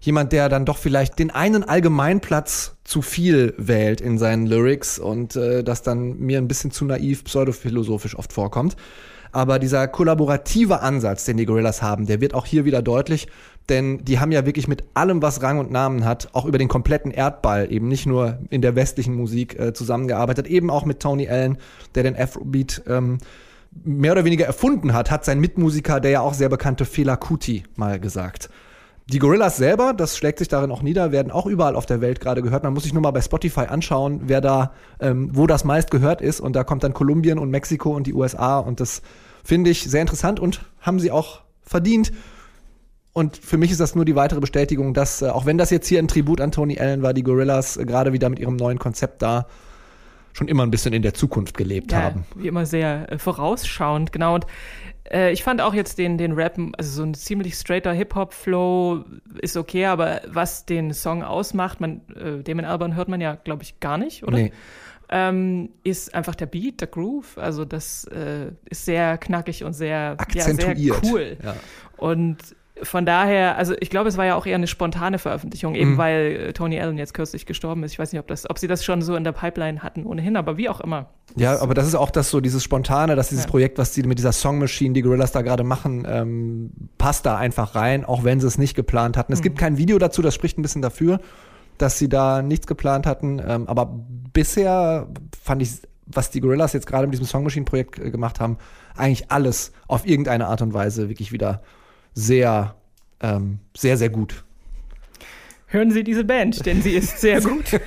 jemand, 0.07 0.31
der 0.31 0.49
dann 0.49 0.65
doch 0.65 0.77
vielleicht 0.77 1.19
den 1.19 1.29
einen 1.29 1.63
Allgemeinplatz 1.63 2.77
zu 2.83 3.03
viel 3.03 3.53
wählt 3.57 4.01
in 4.01 4.17
seinen 4.17 4.47
Lyrics 4.47 4.97
und 4.97 5.35
äh, 5.35 5.63
das 5.63 5.83
dann 5.83 6.17
mir 6.17 6.39
ein 6.39 6.47
bisschen 6.47 6.71
zu 6.71 6.85
naiv 6.85 7.25
pseudophilosophisch 7.25 8.17
oft 8.17 8.33
vorkommt. 8.33 8.75
Aber 9.31 9.59
dieser 9.59 9.87
kollaborative 9.87 10.79
Ansatz, 10.81 11.25
den 11.25 11.37
die 11.37 11.45
Gorillas 11.45 11.81
haben, 11.81 12.07
der 12.07 12.21
wird 12.21 12.33
auch 12.33 12.45
hier 12.45 12.65
wieder 12.65 12.81
deutlich, 12.81 13.27
denn 13.69 14.03
die 14.05 14.19
haben 14.19 14.31
ja 14.31 14.45
wirklich 14.45 14.67
mit 14.67 14.85
allem, 14.93 15.21
was 15.21 15.41
Rang 15.41 15.59
und 15.59 15.69
Namen 15.69 16.05
hat, 16.05 16.29
auch 16.33 16.45
über 16.45 16.57
den 16.57 16.69
kompletten 16.69 17.11
Erdball, 17.11 17.71
eben 17.71 17.87
nicht 17.87 18.05
nur 18.05 18.39
in 18.49 18.61
der 18.61 18.75
westlichen 18.75 19.13
Musik 19.13 19.59
äh, 19.59 19.73
zusammengearbeitet, 19.73 20.47
eben 20.47 20.69
auch 20.69 20.85
mit 20.85 21.01
Tony 21.01 21.27
Allen, 21.27 21.57
der 21.93 22.03
den 22.03 22.15
Afrobeat 22.15 22.83
ähm, 22.87 23.17
mehr 23.83 24.13
oder 24.13 24.25
weniger 24.25 24.45
erfunden 24.45 24.93
hat, 24.93 25.11
hat 25.11 25.25
sein 25.25 25.39
Mitmusiker, 25.39 25.99
der 25.99 26.11
ja 26.11 26.21
auch 26.21 26.33
sehr 26.33 26.49
bekannte 26.49 26.85
Fela 26.85 27.17
Kuti, 27.17 27.63
mal 27.75 27.99
gesagt. 27.99 28.49
Die 29.09 29.19
Gorillas 29.19 29.55
selber, 29.55 29.93
das 29.93 30.17
schlägt 30.17 30.39
sich 30.39 30.49
darin 30.49 30.69
auch 30.69 30.81
nieder, 30.81 31.13
werden 31.13 31.31
auch 31.31 31.45
überall 31.45 31.77
auf 31.77 31.85
der 31.85 32.01
Welt 32.01 32.19
gerade 32.19 32.41
gehört. 32.41 32.63
Man 32.63 32.73
muss 32.73 32.83
sich 32.83 32.93
nur 32.93 33.01
mal 33.01 33.11
bei 33.11 33.21
Spotify 33.21 33.61
anschauen, 33.61 34.23
wer 34.25 34.41
da, 34.41 34.73
ähm, 34.99 35.29
wo 35.31 35.47
das 35.47 35.63
meist 35.63 35.91
gehört 35.91 36.19
ist. 36.21 36.41
Und 36.41 36.57
da 36.57 36.65
kommt 36.65 36.83
dann 36.83 36.93
Kolumbien 36.93 37.39
und 37.39 37.49
Mexiko 37.49 37.95
und 37.95 38.05
die 38.05 38.13
USA. 38.13 38.59
Und 38.59 38.81
das 38.81 39.01
finde 39.45 39.69
ich 39.69 39.83
sehr 39.83 40.01
interessant 40.01 40.41
und 40.41 40.65
haben 40.81 40.99
sie 40.99 41.11
auch 41.11 41.41
verdient. 41.61 42.11
Und 43.13 43.37
für 43.37 43.57
mich 43.57 43.71
ist 43.71 43.79
das 43.79 43.95
nur 43.95 44.03
die 44.03 44.15
weitere 44.15 44.41
Bestätigung, 44.41 44.93
dass, 44.93 45.21
äh, 45.21 45.29
auch 45.29 45.45
wenn 45.45 45.57
das 45.57 45.69
jetzt 45.69 45.87
hier 45.87 45.99
ein 45.99 46.09
Tribut 46.09 46.41
an 46.41 46.51
Tony 46.51 46.77
Allen 46.77 47.01
war, 47.01 47.13
die 47.13 47.23
Gorillas 47.23 47.77
äh, 47.77 47.85
gerade 47.85 48.11
wieder 48.11 48.29
mit 48.29 48.39
ihrem 48.39 48.57
neuen 48.57 48.77
Konzept 48.77 49.21
da 49.21 49.47
schon 50.33 50.49
immer 50.49 50.63
ein 50.63 50.69
bisschen 50.69 50.93
in 50.93 51.01
der 51.01 51.15
Zukunft 51.15 51.57
gelebt 51.57 51.93
Ja, 51.93 52.03
haben. 52.03 52.25
wie 52.35 52.47
immer 52.47 52.65
sehr 52.65 53.11
äh, 53.11 53.17
vorausschauend, 53.17 54.11
genau. 54.11 54.35
Und 54.35 54.45
äh, 55.11 55.31
ich 55.31 55.43
fand 55.43 55.61
auch 55.61 55.73
jetzt 55.73 55.97
den, 55.97 56.17
den 56.17 56.33
Rap, 56.33 56.57
also 56.77 56.91
so 56.91 57.03
ein 57.03 57.13
ziemlich 57.13 57.55
straighter 57.55 57.93
Hip-Hop-Flow 57.93 59.05
ist 59.41 59.57
okay, 59.57 59.85
aber 59.85 60.21
was 60.27 60.65
den 60.65 60.93
Song 60.93 61.23
ausmacht, 61.23 61.79
man, 61.79 62.01
äh, 62.15 62.43
Damon 62.43 62.65
Albarn 62.65 62.95
hört 62.95 63.07
man 63.07 63.21
ja, 63.21 63.35
glaube 63.35 63.63
ich, 63.63 63.79
gar 63.79 63.97
nicht, 63.97 64.23
oder? 64.23 64.37
Nee. 64.37 64.51
Ähm, 65.09 65.69
ist 65.83 66.13
einfach 66.13 66.35
der 66.35 66.47
Beat, 66.47 66.81
der 66.81 66.89
Groove. 66.89 67.37
Also 67.37 67.63
das 67.63 68.03
äh, 68.05 68.51
ist 68.69 68.83
sehr 68.83 69.17
knackig 69.17 69.63
und 69.63 69.71
sehr, 69.71 69.89
ja, 69.89 70.11
Akzentuiert. 70.17 71.05
sehr 71.05 71.13
cool. 71.13 71.37
Ja. 71.41 71.55
Und 71.95 72.37
von 72.83 73.05
daher, 73.05 73.57
also 73.57 73.73
ich 73.79 73.89
glaube, 73.89 74.09
es 74.09 74.17
war 74.17 74.25
ja 74.25 74.35
auch 74.35 74.45
eher 74.45 74.55
eine 74.55 74.67
spontane 74.67 75.19
Veröffentlichung, 75.19 75.75
eben 75.75 75.93
Mhm. 75.93 75.97
weil 75.97 76.35
äh, 76.49 76.53
Tony 76.53 76.79
Allen 76.79 76.97
jetzt 76.97 77.13
kürzlich 77.13 77.45
gestorben 77.45 77.83
ist. 77.83 77.93
Ich 77.93 77.99
weiß 77.99 78.11
nicht, 78.11 78.19
ob, 78.19 78.27
das, 78.27 78.49
ob 78.49 78.59
sie 78.59 78.67
das 78.67 78.83
schon 78.85 79.01
so 79.01 79.15
in 79.15 79.23
der 79.23 79.31
Pipeline 79.31 79.81
hatten 79.83 80.05
ohnehin, 80.05 80.35
aber 80.37 80.57
wie 80.57 80.69
auch 80.69 80.79
immer. 80.81 81.07
Ja, 81.35 81.59
aber 81.59 81.73
das 81.73 81.87
ist 81.87 81.95
auch 81.95 82.09
das 82.11 82.29
so, 82.29 82.39
dieses 82.41 82.63
Spontane, 82.63 83.15
dass 83.15 83.29
dieses 83.29 83.45
Ja. 83.45 83.49
Projekt, 83.49 83.77
was 83.77 83.91
die 83.93 84.03
mit 84.03 84.17
dieser 84.19 84.31
Song 84.31 84.59
Machine, 84.59 84.93
die 84.93 85.01
Gorillas 85.01 85.31
da 85.31 85.41
gerade 85.41 85.63
machen, 85.63 86.05
ähm, 86.09 86.71
passt 86.97 87.25
da 87.25 87.37
einfach 87.37 87.75
rein, 87.75 88.05
auch 88.05 88.23
wenn 88.23 88.39
sie 88.39 88.47
es 88.47 88.57
nicht 88.57 88.75
geplant 88.75 89.17
hatten. 89.17 89.33
Es 89.33 89.41
gibt 89.41 89.57
kein 89.57 89.77
Video 89.77 89.97
dazu, 89.97 90.21
das 90.21 90.33
spricht 90.35 90.57
ein 90.57 90.61
bisschen 90.61 90.81
dafür, 90.81 91.19
dass 91.77 91.99
sie 91.99 92.09
da 92.09 92.41
nichts 92.41 92.67
geplant 92.67 93.05
hatten. 93.05 93.41
Ähm, 93.45 93.67
aber 93.67 93.99
bisher 94.33 95.07
fand 95.43 95.61
ich, 95.61 95.71
was 96.05 96.29
die 96.31 96.39
Gorillas 96.41 96.73
jetzt 96.73 96.87
gerade 96.87 97.05
mit 97.07 97.13
diesem 97.13 97.25
Song 97.27 97.43
Machine 97.43 97.65
Projekt 97.65 97.99
äh, 97.99 98.11
gemacht 98.11 98.39
haben, 98.39 98.57
eigentlich 98.95 99.29
alles 99.31 99.73
auf 99.87 100.07
irgendeine 100.07 100.47
Art 100.47 100.61
und 100.61 100.73
Weise 100.73 101.09
wirklich 101.09 101.31
wieder 101.31 101.61
sehr, 102.17 102.75
ähm, 103.21 103.59
sehr, 103.75 103.95
sehr 103.95 104.09
gut. 104.09 104.43
Hören 105.67 105.91
Sie 105.91 106.03
diese 106.03 106.23
Band, 106.23 106.65
denn 106.65 106.81
sie 106.81 106.91
ist 106.91 107.19
sehr 107.19 107.41
gut. 107.43 107.79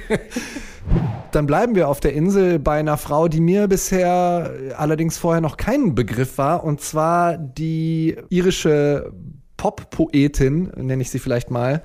Dann 1.33 1.47
bleiben 1.47 1.75
wir 1.75 1.89
auf 1.89 2.01
der 2.01 2.13
Insel 2.13 2.59
bei 2.59 2.79
einer 2.79 2.97
Frau, 2.97 3.29
die 3.29 3.41
mir 3.41 3.67
bisher 3.69 4.53
allerdings 4.77 5.19
vorher 5.19 5.41
noch 5.41 5.57
kein 5.57 5.95
Begriff 5.95 6.39
war, 6.39 6.65
und 6.65 6.81
zwar 6.81 7.39
die 7.39 8.17
irische 8.29 9.13
Pop-Poetin, 9.57 10.73
nenne 10.77 11.03
ich 11.03 11.11
sie 11.11 11.19
vielleicht 11.19 11.51
mal, 11.51 11.83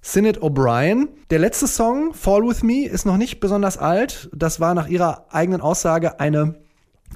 Sinead 0.00 0.40
O'Brien. 0.40 1.08
Der 1.30 1.40
letzte 1.40 1.66
Song, 1.66 2.14
Fall 2.14 2.42
With 2.42 2.62
Me, 2.62 2.86
ist 2.86 3.06
noch 3.06 3.16
nicht 3.16 3.40
besonders 3.40 3.76
alt. 3.76 4.30
Das 4.32 4.60
war 4.60 4.74
nach 4.74 4.88
ihrer 4.88 5.26
eigenen 5.30 5.60
Aussage 5.60 6.20
eine 6.20 6.54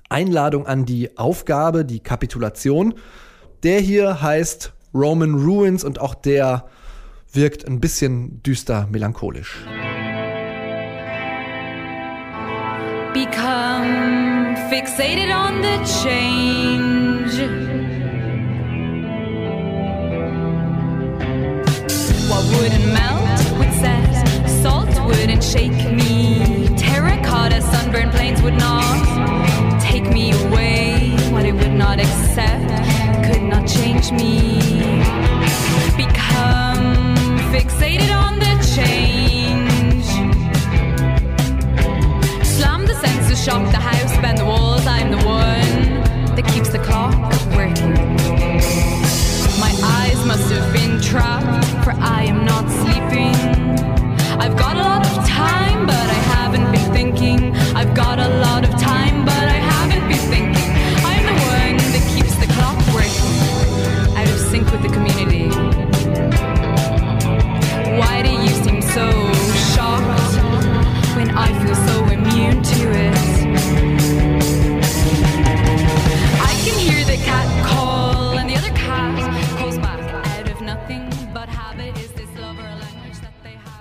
Einladung 0.08 0.66
an 0.66 0.84
die 0.84 1.16
Aufgabe, 1.16 1.84
die 1.84 2.00
Kapitulation. 2.00 2.94
Der 3.62 3.78
hier 3.78 4.20
heißt 4.20 4.72
Roman 4.92 5.34
Ruins 5.34 5.84
und 5.84 6.00
auch 6.00 6.14
der 6.14 6.66
wirkt 7.32 7.66
ein 7.66 7.80
bisschen 7.80 8.42
düster 8.42 8.88
melancholisch. 8.90 9.64
become 13.14 14.56
fixated 14.70 15.30
on 15.30 15.60
the 15.60 15.76
change. 16.02 17.34
What 22.28 22.44
wouldn't 22.54 22.92
melt 22.92 23.58
would 23.58 23.72
set, 23.74 24.48
salt 24.62 24.88
wouldn't 25.06 25.44
shake 25.44 25.92
me. 25.92 26.74
Terracotta 26.78 27.60
sunburned 27.60 28.12
plains 28.12 28.40
would 28.40 28.58
not 28.58 29.80
take 29.80 30.10
me 30.10 30.32
away. 30.46 31.14
What 31.30 31.44
it 31.44 31.52
would 31.52 31.74
not 31.74 32.00
accept 32.00 33.01
not 33.52 33.68
change 33.68 34.10
me. 34.12 34.34
Become 36.04 37.14
fixated 37.52 38.10
on 38.24 38.32
the 38.44 38.52
change. 38.74 40.08
Slam 42.54 42.86
the 42.86 42.94
census 42.94 43.44
shop, 43.44 43.62
the 43.70 43.82
house, 43.90 44.14
bend 44.22 44.38
the 44.38 44.46
walls. 44.46 44.86
I'm 44.86 45.10
the 45.10 45.22
one 45.26 45.41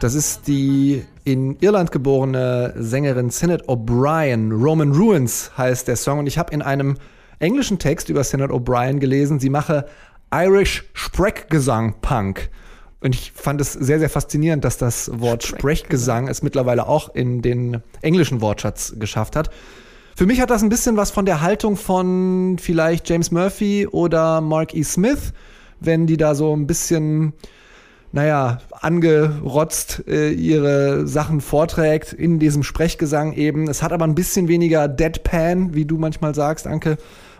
Das 0.01 0.15
ist 0.15 0.47
die 0.47 1.05
in 1.25 1.57
Irland 1.59 1.91
geborene 1.91 2.73
Sängerin 2.75 3.29
Sinead 3.29 3.69
O'Brien. 3.69 4.51
Roman 4.51 4.93
Ruins 4.93 5.51
heißt 5.55 5.87
der 5.87 5.95
Song 5.95 6.17
und 6.17 6.25
ich 6.25 6.39
habe 6.39 6.51
in 6.51 6.63
einem 6.63 6.97
englischen 7.37 7.77
Text 7.77 8.09
über 8.09 8.23
Sinead 8.23 8.49
O'Brien 8.49 8.97
gelesen, 8.97 9.39
sie 9.39 9.51
mache 9.51 9.85
Irish 10.33 10.89
Sprechgesang 10.93 12.01
Punk. 12.01 12.49
Und 13.01 13.13
ich 13.13 13.31
fand 13.35 13.61
es 13.61 13.73
sehr, 13.73 13.99
sehr 13.99 14.09
faszinierend, 14.09 14.65
dass 14.65 14.79
das 14.79 15.11
Wort 15.19 15.43
Sprechgesang 15.43 16.27
es 16.27 16.41
mittlerweile 16.41 16.87
auch 16.87 17.13
in 17.13 17.43
den 17.43 17.83
englischen 18.01 18.41
Wortschatz 18.41 18.95
geschafft 18.97 19.35
hat. 19.35 19.51
Für 20.15 20.25
mich 20.25 20.41
hat 20.41 20.49
das 20.49 20.63
ein 20.63 20.69
bisschen 20.69 20.97
was 20.97 21.11
von 21.11 21.27
der 21.27 21.41
Haltung 21.41 21.77
von 21.77 22.57
vielleicht 22.59 23.07
James 23.07 23.29
Murphy 23.29 23.85
oder 23.85 24.41
Mark 24.41 24.73
E. 24.73 24.81
Smith, 24.81 25.31
wenn 25.79 26.07
die 26.07 26.17
da 26.17 26.33
so 26.33 26.55
ein 26.55 26.65
bisschen 26.65 27.33
naja, 28.11 28.59
angerotzt 28.71 30.03
äh, 30.07 30.31
ihre 30.31 31.07
Sachen 31.07 31.39
vorträgt 31.39 32.13
in 32.13 32.39
diesem 32.39 32.63
Sprechgesang 32.63 33.33
eben. 33.33 33.69
Es 33.69 33.81
hat 33.81 33.93
aber 33.93 34.05
ein 34.05 34.15
bisschen 34.15 34.47
weniger 34.47 34.87
Deadpan, 34.87 35.73
wie 35.73 35.85
du 35.85 35.97
manchmal 35.97 36.35
sagst, 36.35 36.67
Anke. 36.67 36.97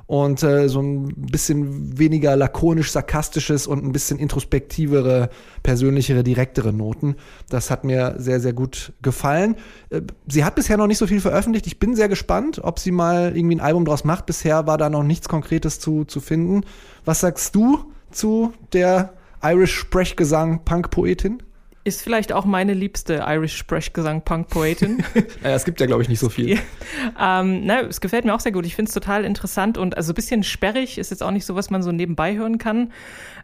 Und 0.08 0.44
äh, 0.44 0.68
so 0.68 0.82
ein 0.82 1.14
bisschen 1.16 1.98
weniger 1.98 2.36
lakonisch-sarkastisches 2.36 3.66
und 3.66 3.86
ein 3.86 3.94
bisschen 3.94 4.20
introspektivere, 4.20 5.30
persönlichere, 5.64 6.24
direktere 6.24 6.74
Noten. 6.74 7.16
Das 7.48 7.72
hat 7.72 7.86
mir 7.86 8.16
sehr, 8.18 8.42
sehr 8.42 8.52
gut 8.52 8.92
gefallen. 9.02 9.56
Äh, 9.90 10.02
sie 10.28 10.44
hat 10.44 10.56
bisher 10.56 10.76
noch 10.76 10.88
nicht 10.88 10.98
so 10.98 11.08
viel 11.08 11.22
veröffentlicht. 11.22 11.66
Ich 11.66 11.80
bin 11.80 11.96
sehr 11.96 12.10
gespannt, 12.10 12.60
ob 12.62 12.80
sie 12.80 12.92
mal 12.92 13.38
irgendwie 13.38 13.56
ein 13.56 13.62
Album 13.62 13.86
draus 13.86 14.04
macht. 14.04 14.26
Bisher 14.26 14.68
war 14.68 14.78
da 14.78 14.90
noch 14.90 15.04
nichts 15.04 15.30
Konkretes 15.30 15.80
zu, 15.80 16.04
zu 16.04 16.20
finden. 16.20 16.66
Was 17.06 17.22
sagst 17.22 17.56
du 17.56 17.80
zu 18.12 18.52
der 18.74 19.14
Irish 19.44 19.74
Sprechgesang 19.76 20.64
Punk 20.66 20.92
Poetin? 20.92 21.42
Ist 21.84 22.04
vielleicht 22.04 22.32
auch 22.32 22.46
meine 22.46 22.76
liebste 22.76 23.24
Irish 23.28 23.58
Sprechgesang 23.58 24.22
Punk 24.22 24.50
Poetin. 24.50 25.04
Naja, 25.42 25.56
es 25.56 25.66
gibt 25.66 25.80
ja, 25.80 25.88
glaube 25.88 26.04
ich, 26.04 26.10
nicht 26.10 26.20
so 26.20 26.30
viel. 26.30 26.60
ähm, 27.20 27.66
na, 27.66 27.82
es 27.82 28.02
gefällt 28.02 28.24
mir 28.24 28.36
auch 28.36 28.40
sehr 28.40 28.52
gut. 28.52 28.68
Ich 28.68 28.76
finde 28.76 28.90
es 28.90 28.94
total 28.94 29.26
interessant 29.26 29.80
und 29.80 29.98
also 29.98 30.12
ein 30.12 30.16
bisschen 30.16 30.44
sperrig. 30.44 31.00
Ist 31.00 31.10
jetzt 31.10 31.24
auch 31.24 31.32
nicht 31.32 31.46
so, 31.46 31.56
was 31.56 31.72
man 31.72 31.82
so 31.82 31.92
nebenbei 31.92 32.36
hören 32.36 32.60
kann. 32.60 32.92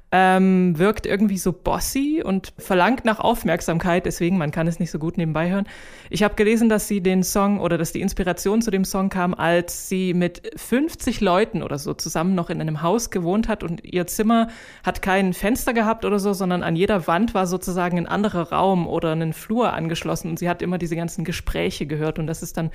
Ähm, 0.09 0.79
wirkt 0.79 1.05
irgendwie 1.05 1.37
so 1.37 1.51
bossy 1.51 2.23
und 2.23 2.53
verlangt 2.57 3.03
nach 3.03 3.19
Aufmerksamkeit, 3.19 4.05
deswegen 4.05 4.37
man 4.37 4.51
kann 4.51 4.65
es 4.65 4.79
nicht 4.79 4.89
so 4.89 4.99
gut 4.99 5.17
nebenbei 5.17 5.49
hören. 5.49 5.67
Ich 6.09 6.23
habe 6.23 6.35
gelesen, 6.35 6.69
dass 6.69 6.87
sie 6.87 7.01
den 7.01 7.23
Song 7.23 7.59
oder 7.59 7.77
dass 7.77 7.91
die 7.91 7.99
Inspiration 7.99 8.61
zu 8.61 8.71
dem 8.71 8.85
Song 8.85 9.09
kam, 9.09 9.33
als 9.33 9.89
sie 9.89 10.13
mit 10.13 10.49
50 10.55 11.19
Leuten 11.19 11.61
oder 11.61 11.77
so 11.77 11.93
zusammen 11.93 12.35
noch 12.35 12.49
in 12.49 12.61
einem 12.61 12.81
Haus 12.81 13.09
gewohnt 13.09 13.49
hat 13.49 13.63
und 13.63 13.83
ihr 13.83 14.07
Zimmer 14.07 14.47
hat 14.81 15.01
kein 15.01 15.33
Fenster 15.33 15.73
gehabt 15.73 16.05
oder 16.05 16.19
so, 16.19 16.31
sondern 16.31 16.63
an 16.63 16.77
jeder 16.77 17.05
Wand 17.07 17.33
war 17.33 17.45
sozusagen 17.45 17.97
ein 17.97 18.07
anderer 18.07 18.53
Raum 18.53 18.87
oder 18.87 19.11
ein 19.11 19.33
Flur 19.33 19.73
angeschlossen 19.73 20.29
und 20.29 20.39
sie 20.39 20.47
hat 20.47 20.61
immer 20.61 20.77
diese 20.77 20.95
ganzen 20.95 21.25
Gespräche 21.25 21.85
gehört 21.85 22.17
und 22.17 22.27
das 22.27 22.43
ist 22.43 22.55
dann 22.55 22.71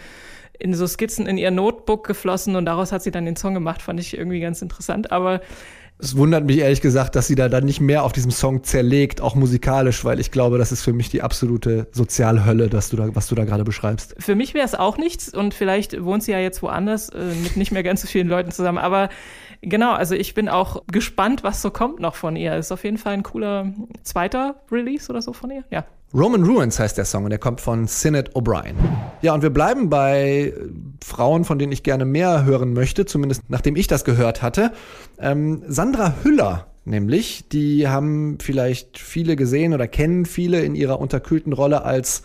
in 0.58 0.74
so 0.74 0.86
Skizzen 0.86 1.26
in 1.26 1.38
ihr 1.38 1.50
Notebook 1.50 2.06
geflossen 2.06 2.56
und 2.56 2.66
daraus 2.66 2.92
hat 2.92 3.02
sie 3.02 3.10
dann 3.10 3.24
den 3.24 3.36
Song 3.36 3.54
gemacht, 3.54 3.80
fand 3.82 3.98
ich 3.98 4.16
irgendwie 4.16 4.40
ganz 4.40 4.60
interessant, 4.62 5.10
aber 5.10 5.40
Es 6.02 6.16
wundert 6.16 6.44
mich 6.44 6.58
ehrlich 6.58 6.80
gesagt, 6.80 7.14
dass 7.14 7.28
sie 7.28 7.36
da 7.36 7.48
dann 7.48 7.64
nicht 7.64 7.80
mehr 7.80 8.02
auf 8.02 8.12
diesem 8.12 8.32
Song 8.32 8.64
zerlegt, 8.64 9.20
auch 9.20 9.36
musikalisch, 9.36 10.04
weil 10.04 10.18
ich 10.18 10.32
glaube, 10.32 10.58
das 10.58 10.72
ist 10.72 10.82
für 10.82 10.92
mich 10.92 11.10
die 11.10 11.22
absolute 11.22 11.86
Sozialhölle, 11.92 12.68
dass 12.68 12.88
du 12.88 12.96
da, 12.96 13.14
was 13.14 13.28
du 13.28 13.36
da 13.36 13.44
gerade 13.44 13.62
beschreibst. 13.62 14.16
Für 14.18 14.34
mich 14.34 14.52
wäre 14.52 14.66
es 14.66 14.74
auch 14.74 14.98
nichts 14.98 15.32
und 15.32 15.54
vielleicht 15.54 16.02
wohnt 16.04 16.24
sie 16.24 16.32
ja 16.32 16.40
jetzt 16.40 16.60
woanders 16.60 17.08
äh, 17.10 17.32
mit 17.44 17.56
nicht 17.56 17.70
mehr 17.70 17.84
ganz 17.84 18.02
so 18.02 18.08
vielen 18.08 18.26
Leuten 18.26 18.50
zusammen. 18.50 18.78
Aber 18.78 19.10
genau, 19.60 19.92
also 19.92 20.16
ich 20.16 20.34
bin 20.34 20.48
auch 20.48 20.82
gespannt, 20.88 21.44
was 21.44 21.62
so 21.62 21.70
kommt 21.70 22.00
noch 22.00 22.16
von 22.16 22.34
ihr. 22.34 22.56
Ist 22.56 22.72
auf 22.72 22.82
jeden 22.82 22.98
Fall 22.98 23.12
ein 23.12 23.22
cooler 23.22 23.72
zweiter 24.02 24.56
Release 24.72 25.08
oder 25.08 25.22
so 25.22 25.32
von 25.32 25.52
ihr. 25.52 25.62
Ja. 25.70 25.84
Roman 26.14 26.44
Ruins 26.44 26.78
heißt 26.78 26.98
der 26.98 27.06
Song 27.06 27.24
und 27.24 27.30
der 27.30 27.38
kommt 27.38 27.60
von 27.60 27.86
Sinead 27.86 28.34
O'Brien. 28.36 28.74
Ja, 29.22 29.32
und 29.32 29.42
wir 29.42 29.50
bleiben 29.50 29.88
bei 29.88 30.52
äh, 30.54 30.54
Frauen, 31.02 31.44
von 31.44 31.58
denen 31.58 31.72
ich 31.72 31.82
gerne 31.82 32.04
mehr 32.04 32.44
hören 32.44 32.74
möchte, 32.74 33.06
zumindest 33.06 33.42
nachdem 33.48 33.76
ich 33.76 33.86
das 33.86 34.04
gehört 34.04 34.42
hatte. 34.42 34.72
Ähm, 35.18 35.62
Sandra 35.66 36.14
Hüller 36.22 36.66
nämlich, 36.84 37.48
die 37.48 37.88
haben 37.88 38.38
vielleicht 38.40 38.98
viele 38.98 39.36
gesehen 39.36 39.72
oder 39.72 39.88
kennen 39.88 40.26
viele 40.26 40.62
in 40.62 40.74
ihrer 40.74 41.00
unterkühlten 41.00 41.52
Rolle 41.52 41.84
als 41.84 42.22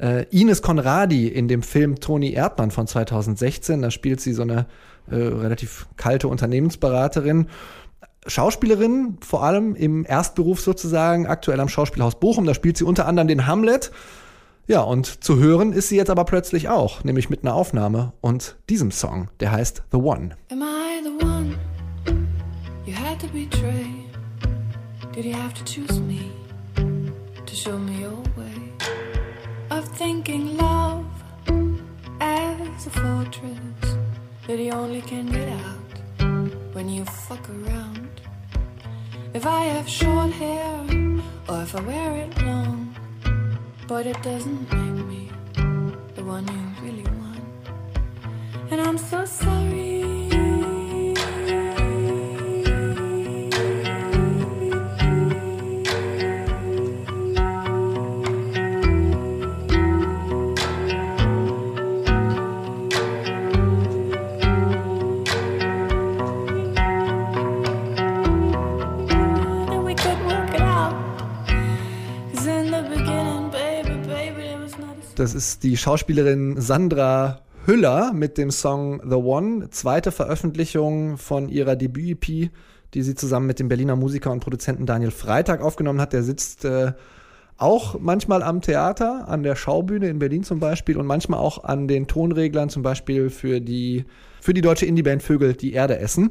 äh, 0.00 0.26
Ines 0.30 0.62
Conradi 0.62 1.28
in 1.28 1.48
dem 1.48 1.62
Film 1.62 1.98
Toni 1.98 2.32
Erdmann 2.32 2.70
von 2.70 2.86
2016. 2.86 3.82
Da 3.82 3.90
spielt 3.90 4.20
sie 4.20 4.34
so 4.34 4.42
eine 4.42 4.66
äh, 5.10 5.16
relativ 5.16 5.86
kalte 5.96 6.28
Unternehmensberaterin. 6.28 7.46
Schauspielerin, 8.26 9.16
vor 9.20 9.42
allem 9.42 9.74
im 9.74 10.04
Erstberuf 10.04 10.60
sozusagen, 10.60 11.26
aktuell 11.26 11.60
am 11.60 11.68
Schauspielhaus 11.68 12.20
Bochum. 12.20 12.44
Da 12.44 12.54
spielt 12.54 12.76
sie 12.76 12.84
unter 12.84 13.06
anderem 13.06 13.28
den 13.28 13.46
Hamlet. 13.46 13.90
Ja, 14.66 14.82
und 14.82 15.24
zu 15.24 15.38
hören 15.38 15.72
ist 15.72 15.88
sie 15.88 15.96
jetzt 15.96 16.10
aber 16.10 16.24
plötzlich 16.24 16.68
auch, 16.68 17.02
nämlich 17.02 17.28
mit 17.28 17.42
einer 17.42 17.54
Aufnahme 17.54 18.12
und 18.20 18.56
diesem 18.68 18.92
Song, 18.92 19.28
der 19.40 19.50
heißt 19.50 19.82
The 19.90 19.96
One. 19.96 20.36
Am 20.52 20.62
I 20.62 21.02
the 21.02 21.24
one 21.24 21.56
you 22.86 22.94
had 22.94 23.18
to 23.18 23.26
betray? 23.28 23.86
Did 25.12 25.24
you 25.24 25.32
have 25.32 25.54
to 25.54 25.64
choose 25.64 25.98
me 26.00 26.30
to 27.46 27.54
show 27.56 27.76
me 27.76 28.00
your 28.00 28.22
way 28.36 28.72
of 29.70 29.88
thinking 29.98 30.56
love 30.56 31.04
as 32.20 32.86
a 32.86 32.90
fortress 32.90 33.96
that 34.46 34.58
you 34.58 34.72
only 34.72 35.00
can 35.02 35.26
get 35.26 35.48
out 35.48 36.74
when 36.74 36.88
you 36.88 37.04
fuck 37.04 37.44
around? 37.50 38.09
If 39.32 39.46
I 39.46 39.64
have 39.66 39.88
short 39.88 40.32
hair 40.32 40.84
or 41.48 41.62
if 41.62 41.76
I 41.76 41.80
wear 41.82 42.16
it 42.16 42.42
long, 42.42 42.94
but 43.86 44.04
it 44.04 44.20
doesn't 44.24 44.62
make 44.72 45.06
me 45.06 45.30
the 46.16 46.24
one 46.24 46.48
you 46.48 46.84
really 46.84 47.04
want. 47.04 47.38
And 48.72 48.80
I'm 48.80 48.98
so 48.98 49.24
sorry. 49.24 50.09
Das 75.20 75.34
ist 75.34 75.64
die 75.64 75.76
Schauspielerin 75.76 76.62
Sandra 76.62 77.42
Hüller 77.66 78.14
mit 78.14 78.38
dem 78.38 78.50
Song 78.50 79.02
The 79.06 79.16
One, 79.16 79.68
zweite 79.68 80.12
Veröffentlichung 80.12 81.18
von 81.18 81.50
ihrer 81.50 81.76
Debüt-EP, 81.76 82.48
die 82.94 83.02
sie 83.02 83.14
zusammen 83.14 83.46
mit 83.46 83.58
dem 83.58 83.68
Berliner 83.68 83.96
Musiker 83.96 84.32
und 84.32 84.40
Produzenten 84.40 84.86
Daniel 84.86 85.10
Freitag 85.10 85.60
aufgenommen 85.60 86.00
hat. 86.00 86.14
Der 86.14 86.22
sitzt 86.22 86.64
äh, 86.64 86.94
auch 87.58 88.00
manchmal 88.00 88.42
am 88.42 88.62
Theater, 88.62 89.28
an 89.28 89.42
der 89.42 89.56
Schaubühne 89.56 90.08
in 90.08 90.20
Berlin 90.20 90.42
zum 90.42 90.58
Beispiel 90.58 90.96
und 90.96 91.04
manchmal 91.04 91.40
auch 91.40 91.64
an 91.64 91.86
den 91.86 92.06
Tonreglern, 92.06 92.70
zum 92.70 92.82
Beispiel 92.82 93.28
für 93.28 93.60
die, 93.60 94.06
für 94.40 94.54
die 94.54 94.62
deutsche 94.62 94.86
Indie-Band 94.86 95.22
Vögel, 95.22 95.52
die 95.52 95.74
Erde 95.74 95.98
essen. 95.98 96.30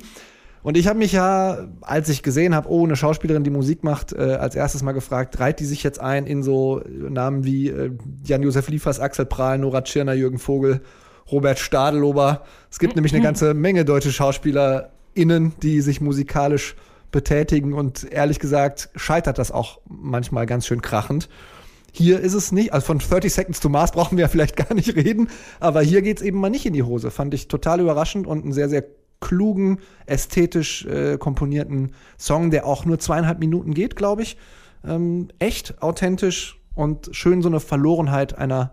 Und 0.61 0.75
ich 0.75 0.87
habe 0.87 0.99
mich 0.99 1.13
ja, 1.13 1.69
als 1.81 2.09
ich 2.09 2.21
gesehen 2.21 2.53
habe, 2.53 2.69
oh, 2.69 2.83
eine 2.83 2.95
Schauspielerin, 2.95 3.43
die 3.43 3.49
Musik 3.49 3.83
macht, 3.83 4.13
äh, 4.13 4.37
als 4.39 4.55
erstes 4.55 4.83
mal 4.83 4.91
gefragt, 4.91 5.39
reiht 5.39 5.59
die 5.59 5.65
sich 5.65 5.83
jetzt 5.83 5.99
ein 6.01 6.25
in 6.25 6.43
so 6.43 6.81
Namen 6.87 7.45
wie 7.45 7.69
äh, 7.69 7.91
Jan-Josef 8.25 8.67
Liefers, 8.67 8.99
Axel 8.99 9.25
Prahl, 9.25 9.57
Nora 9.57 9.81
Tschirner, 9.81 10.13
Jürgen 10.13 10.39
Vogel, 10.39 10.81
Robert 11.31 11.59
Stadelober. 11.59 12.43
Es 12.69 12.79
gibt 12.79 12.95
nämlich 12.95 13.13
eine 13.13 13.23
ganze 13.23 13.53
Menge 13.53 13.85
deutsche 13.85 14.11
SchauspielerInnen, 14.11 15.53
die 15.61 15.81
sich 15.81 16.01
musikalisch 16.01 16.75
betätigen 17.11 17.73
und 17.73 18.11
ehrlich 18.11 18.39
gesagt 18.39 18.89
scheitert 18.95 19.39
das 19.39 19.51
auch 19.51 19.79
manchmal 19.87 20.45
ganz 20.45 20.67
schön 20.67 20.81
krachend. 20.81 21.29
Hier 21.91 22.19
ist 22.19 22.35
es 22.35 22.51
nicht, 22.51 22.71
also 22.71 22.85
von 22.85 22.99
30 22.99 23.33
Seconds 23.33 23.59
to 23.61 23.69
Mars 23.69 23.91
brauchen 23.93 24.17
wir 24.17 24.23
ja 24.23 24.27
vielleicht 24.27 24.55
gar 24.55 24.73
nicht 24.73 24.95
reden, 24.95 25.29
aber 25.59 25.81
hier 25.81 26.01
geht's 26.01 26.21
eben 26.21 26.39
mal 26.39 26.49
nicht 26.49 26.65
in 26.65 26.73
die 26.73 26.83
Hose. 26.83 27.11
Fand 27.11 27.33
ich 27.33 27.47
total 27.47 27.79
überraschend 27.79 28.27
und 28.27 28.43
einen 28.43 28.53
sehr, 28.53 28.69
sehr 28.69 28.83
klugen, 29.19 29.79
ästhetisch 30.05 30.85
äh, 30.85 31.17
komponierten 31.17 31.91
Song, 32.17 32.51
der 32.51 32.65
auch 32.65 32.85
nur 32.85 32.99
zweieinhalb 32.99 33.39
Minuten 33.39 33.73
geht, 33.73 33.95
glaube 33.95 34.21
ich. 34.21 34.37
Ähm, 34.85 35.27
echt, 35.39 35.81
authentisch 35.81 36.59
und 36.73 37.09
schön 37.11 37.41
so 37.41 37.49
eine 37.49 37.59
Verlorenheit 37.59 38.37
einer 38.37 38.71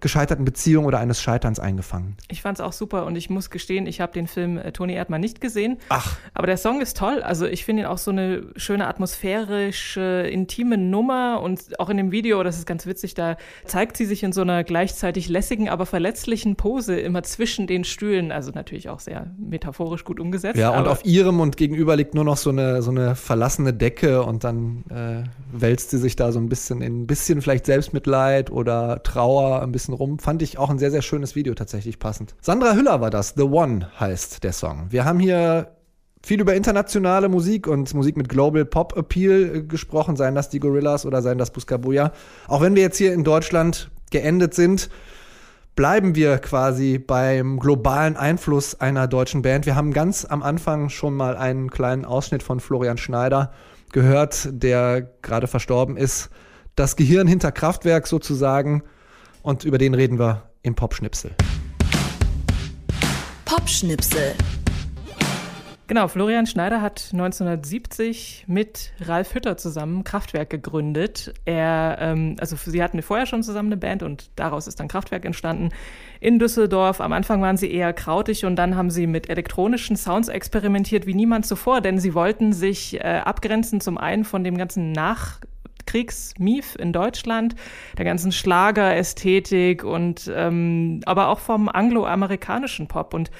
gescheiterten 0.00 0.44
Beziehung 0.44 0.84
oder 0.84 0.98
eines 0.98 1.22
Scheiterns 1.22 1.58
eingefangen. 1.58 2.16
Ich 2.28 2.42
fand 2.42 2.58
es 2.58 2.64
auch 2.64 2.72
super 2.72 3.06
und 3.06 3.16
ich 3.16 3.30
muss 3.30 3.50
gestehen, 3.50 3.86
ich 3.86 4.00
habe 4.00 4.12
den 4.12 4.26
Film 4.26 4.58
äh, 4.58 4.72
Toni 4.72 4.94
Erdmann 4.94 5.20
nicht 5.20 5.40
gesehen. 5.40 5.78
Ach. 5.88 6.16
Aber 6.34 6.46
der 6.46 6.58
Song 6.58 6.80
ist 6.80 6.96
toll. 6.96 7.22
Also 7.22 7.46
ich 7.46 7.64
finde 7.64 7.82
ihn 7.82 7.86
auch 7.86 7.98
so 7.98 8.10
eine 8.10 8.42
schöne 8.56 8.86
atmosphärische, 8.86 10.28
intime 10.30 10.76
Nummer 10.76 11.40
und 11.42 11.80
auch 11.80 11.88
in 11.88 11.96
dem 11.96 12.12
Video, 12.12 12.42
das 12.42 12.58
ist 12.58 12.66
ganz 12.66 12.86
witzig, 12.86 13.14
da 13.14 13.36
zeigt 13.64 13.96
sie 13.96 14.04
sich 14.04 14.22
in 14.22 14.32
so 14.32 14.42
einer 14.42 14.64
gleichzeitig 14.64 15.28
lässigen, 15.28 15.68
aber 15.68 15.86
verletzlichen 15.86 16.56
Pose 16.56 16.98
immer 17.00 17.22
zwischen 17.22 17.66
den 17.66 17.84
Stühlen. 17.84 18.32
Also 18.32 18.50
natürlich 18.52 18.90
auch 18.90 19.00
sehr 19.00 19.30
metaphorisch 19.38 20.04
gut 20.04 20.20
umgesetzt. 20.20 20.58
Ja, 20.58 20.78
und 20.78 20.88
auf 20.88 21.04
ihrem 21.04 21.40
und 21.40 21.56
gegenüber 21.56 21.96
liegt 21.96 22.14
nur 22.14 22.24
noch 22.24 22.36
so 22.36 22.50
eine, 22.50 22.82
so 22.82 22.90
eine 22.90 23.14
verlassene 23.14 23.72
Decke 23.72 24.22
und 24.22 24.44
dann 24.44 24.84
äh, 24.90 25.28
wälzt 25.52 25.90
sie 25.90 25.98
sich 25.98 26.16
da 26.16 26.32
so 26.32 26.38
ein 26.38 26.48
bisschen 26.48 26.82
in 26.82 27.02
ein 27.02 27.06
bisschen 27.06 27.40
vielleicht 27.40 27.66
Selbstmitleid 27.66 28.50
oder 28.50 29.02
Trauer 29.02 29.62
ein 29.62 29.72
bisschen 29.72 29.85
rum. 29.94 30.18
Fand 30.18 30.42
ich 30.42 30.58
auch 30.58 30.70
ein 30.70 30.78
sehr, 30.78 30.90
sehr 30.90 31.02
schönes 31.02 31.34
Video 31.34 31.54
tatsächlich 31.54 31.98
passend. 31.98 32.34
Sandra 32.40 32.74
Hüller 32.74 33.00
war 33.00 33.10
das. 33.10 33.34
The 33.36 33.42
One 33.42 33.90
heißt 33.98 34.44
der 34.44 34.52
Song. 34.52 34.86
Wir 34.90 35.04
haben 35.04 35.18
hier 35.18 35.72
viel 36.26 36.40
über 36.40 36.54
internationale 36.54 37.28
Musik 37.28 37.68
und 37.68 37.94
Musik 37.94 38.16
mit 38.16 38.28
Global 38.28 38.64
Pop 38.64 38.96
Appeal 38.96 39.56
äh, 39.56 39.62
gesprochen, 39.62 40.16
seien 40.16 40.34
das 40.34 40.48
die 40.48 40.58
Gorillas 40.58 41.06
oder 41.06 41.22
seien 41.22 41.38
das 41.38 41.52
Buscabuya. 41.52 42.12
Auch 42.48 42.62
wenn 42.62 42.74
wir 42.74 42.82
jetzt 42.82 42.98
hier 42.98 43.12
in 43.12 43.22
Deutschland 43.22 43.90
geendet 44.10 44.52
sind, 44.54 44.90
bleiben 45.76 46.14
wir 46.16 46.38
quasi 46.38 46.98
beim 46.98 47.60
globalen 47.60 48.16
Einfluss 48.16 48.80
einer 48.80 49.06
deutschen 49.06 49.42
Band. 49.42 49.66
Wir 49.66 49.76
haben 49.76 49.92
ganz 49.92 50.24
am 50.24 50.42
Anfang 50.42 50.88
schon 50.88 51.14
mal 51.14 51.36
einen 51.36 51.70
kleinen 51.70 52.04
Ausschnitt 52.04 52.42
von 52.42 52.58
Florian 52.58 52.98
Schneider 52.98 53.52
gehört, 53.92 54.48
der 54.50 55.02
gerade 55.22 55.46
verstorben 55.46 55.96
ist. 55.96 56.30
Das 56.74 56.96
Gehirn 56.96 57.28
hinter 57.28 57.52
Kraftwerk 57.52 58.06
sozusagen. 58.06 58.82
Und 59.46 59.62
über 59.62 59.78
den 59.78 59.94
reden 59.94 60.18
wir 60.18 60.42
im 60.62 60.74
Popschnipsel. 60.74 61.30
Popschnipsel. 63.44 64.34
Genau, 65.86 66.08
Florian 66.08 66.46
Schneider 66.46 66.82
hat 66.82 67.10
1970 67.12 68.46
mit 68.48 68.92
Ralf 69.02 69.36
Hütter 69.36 69.56
zusammen 69.56 70.02
Kraftwerk 70.02 70.50
gegründet. 70.50 71.32
Er, 71.44 71.96
ähm, 72.00 72.34
also 72.40 72.56
sie 72.56 72.82
hatten 72.82 73.00
vorher 73.02 73.26
schon 73.26 73.44
zusammen 73.44 73.68
eine 73.68 73.76
Band 73.76 74.02
und 74.02 74.30
daraus 74.34 74.66
ist 74.66 74.80
dann 74.80 74.88
Kraftwerk 74.88 75.24
entstanden. 75.24 75.68
In 76.18 76.40
Düsseldorf, 76.40 77.00
am 77.00 77.12
Anfang 77.12 77.40
waren 77.40 77.56
sie 77.56 77.70
eher 77.70 77.92
krautig 77.92 78.46
und 78.46 78.56
dann 78.56 78.74
haben 78.74 78.90
sie 78.90 79.06
mit 79.06 79.30
elektronischen 79.30 79.94
Sounds 79.94 80.26
experimentiert 80.26 81.06
wie 81.06 81.14
niemand 81.14 81.46
zuvor, 81.46 81.80
denn 81.80 82.00
sie 82.00 82.14
wollten 82.14 82.52
sich 82.52 82.96
äh, 82.96 83.22
abgrenzen 83.24 83.80
zum 83.80 83.96
einen 83.96 84.24
von 84.24 84.42
dem 84.42 84.58
ganzen 84.58 84.90
Nach 84.90 85.38
Kriegsmief 85.86 86.76
in 86.76 86.92
Deutschland, 86.92 87.54
der 87.96 88.04
ganzen 88.04 88.32
Schlagerästhetik 88.32 89.84
und 89.84 90.30
ähm, 90.34 91.00
aber 91.06 91.28
auch 91.28 91.38
vom 91.38 91.68
angloamerikanischen 91.68 92.88
Pop 92.88 93.14
und 93.14 93.30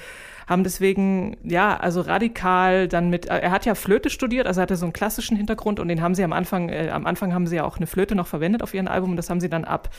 haben 0.47 0.63
deswegen, 0.63 1.35
ja, 1.43 1.75
also 1.75 1.99
radikal 1.99 2.87
dann 2.87 3.09
mit, 3.09 3.25
er 3.25 3.51
hat 3.51 3.65
ja 3.65 3.75
Flöte 3.75 4.09
studiert, 4.09 4.47
also 4.47 4.61
er 4.61 4.63
hatte 4.63 4.77
so 4.77 4.85
einen 4.85 4.93
klassischen 4.93 5.35
Hintergrund 5.35 5.79
und 5.81 5.89
den 5.89 6.01
haben 6.01 6.15
sie 6.15 6.23
am 6.23 6.31
Anfang, 6.31 6.69
äh, 6.69 6.89
am 6.89 7.05
Anfang 7.05 7.33
haben 7.33 7.47
sie 7.47 7.57
ja 7.57 7.65
auch 7.65 7.77
eine 7.77 7.85
Flöte 7.85 8.15
noch 8.15 8.27
verwendet 8.27 8.63
auf 8.63 8.73
ihren 8.73 8.87
Album 8.87 9.11
und 9.11 9.17
das 9.17 9.29
haben 9.29 9.41
sie 9.41 9.49
dann 9.49 9.65
ab, 9.65 9.89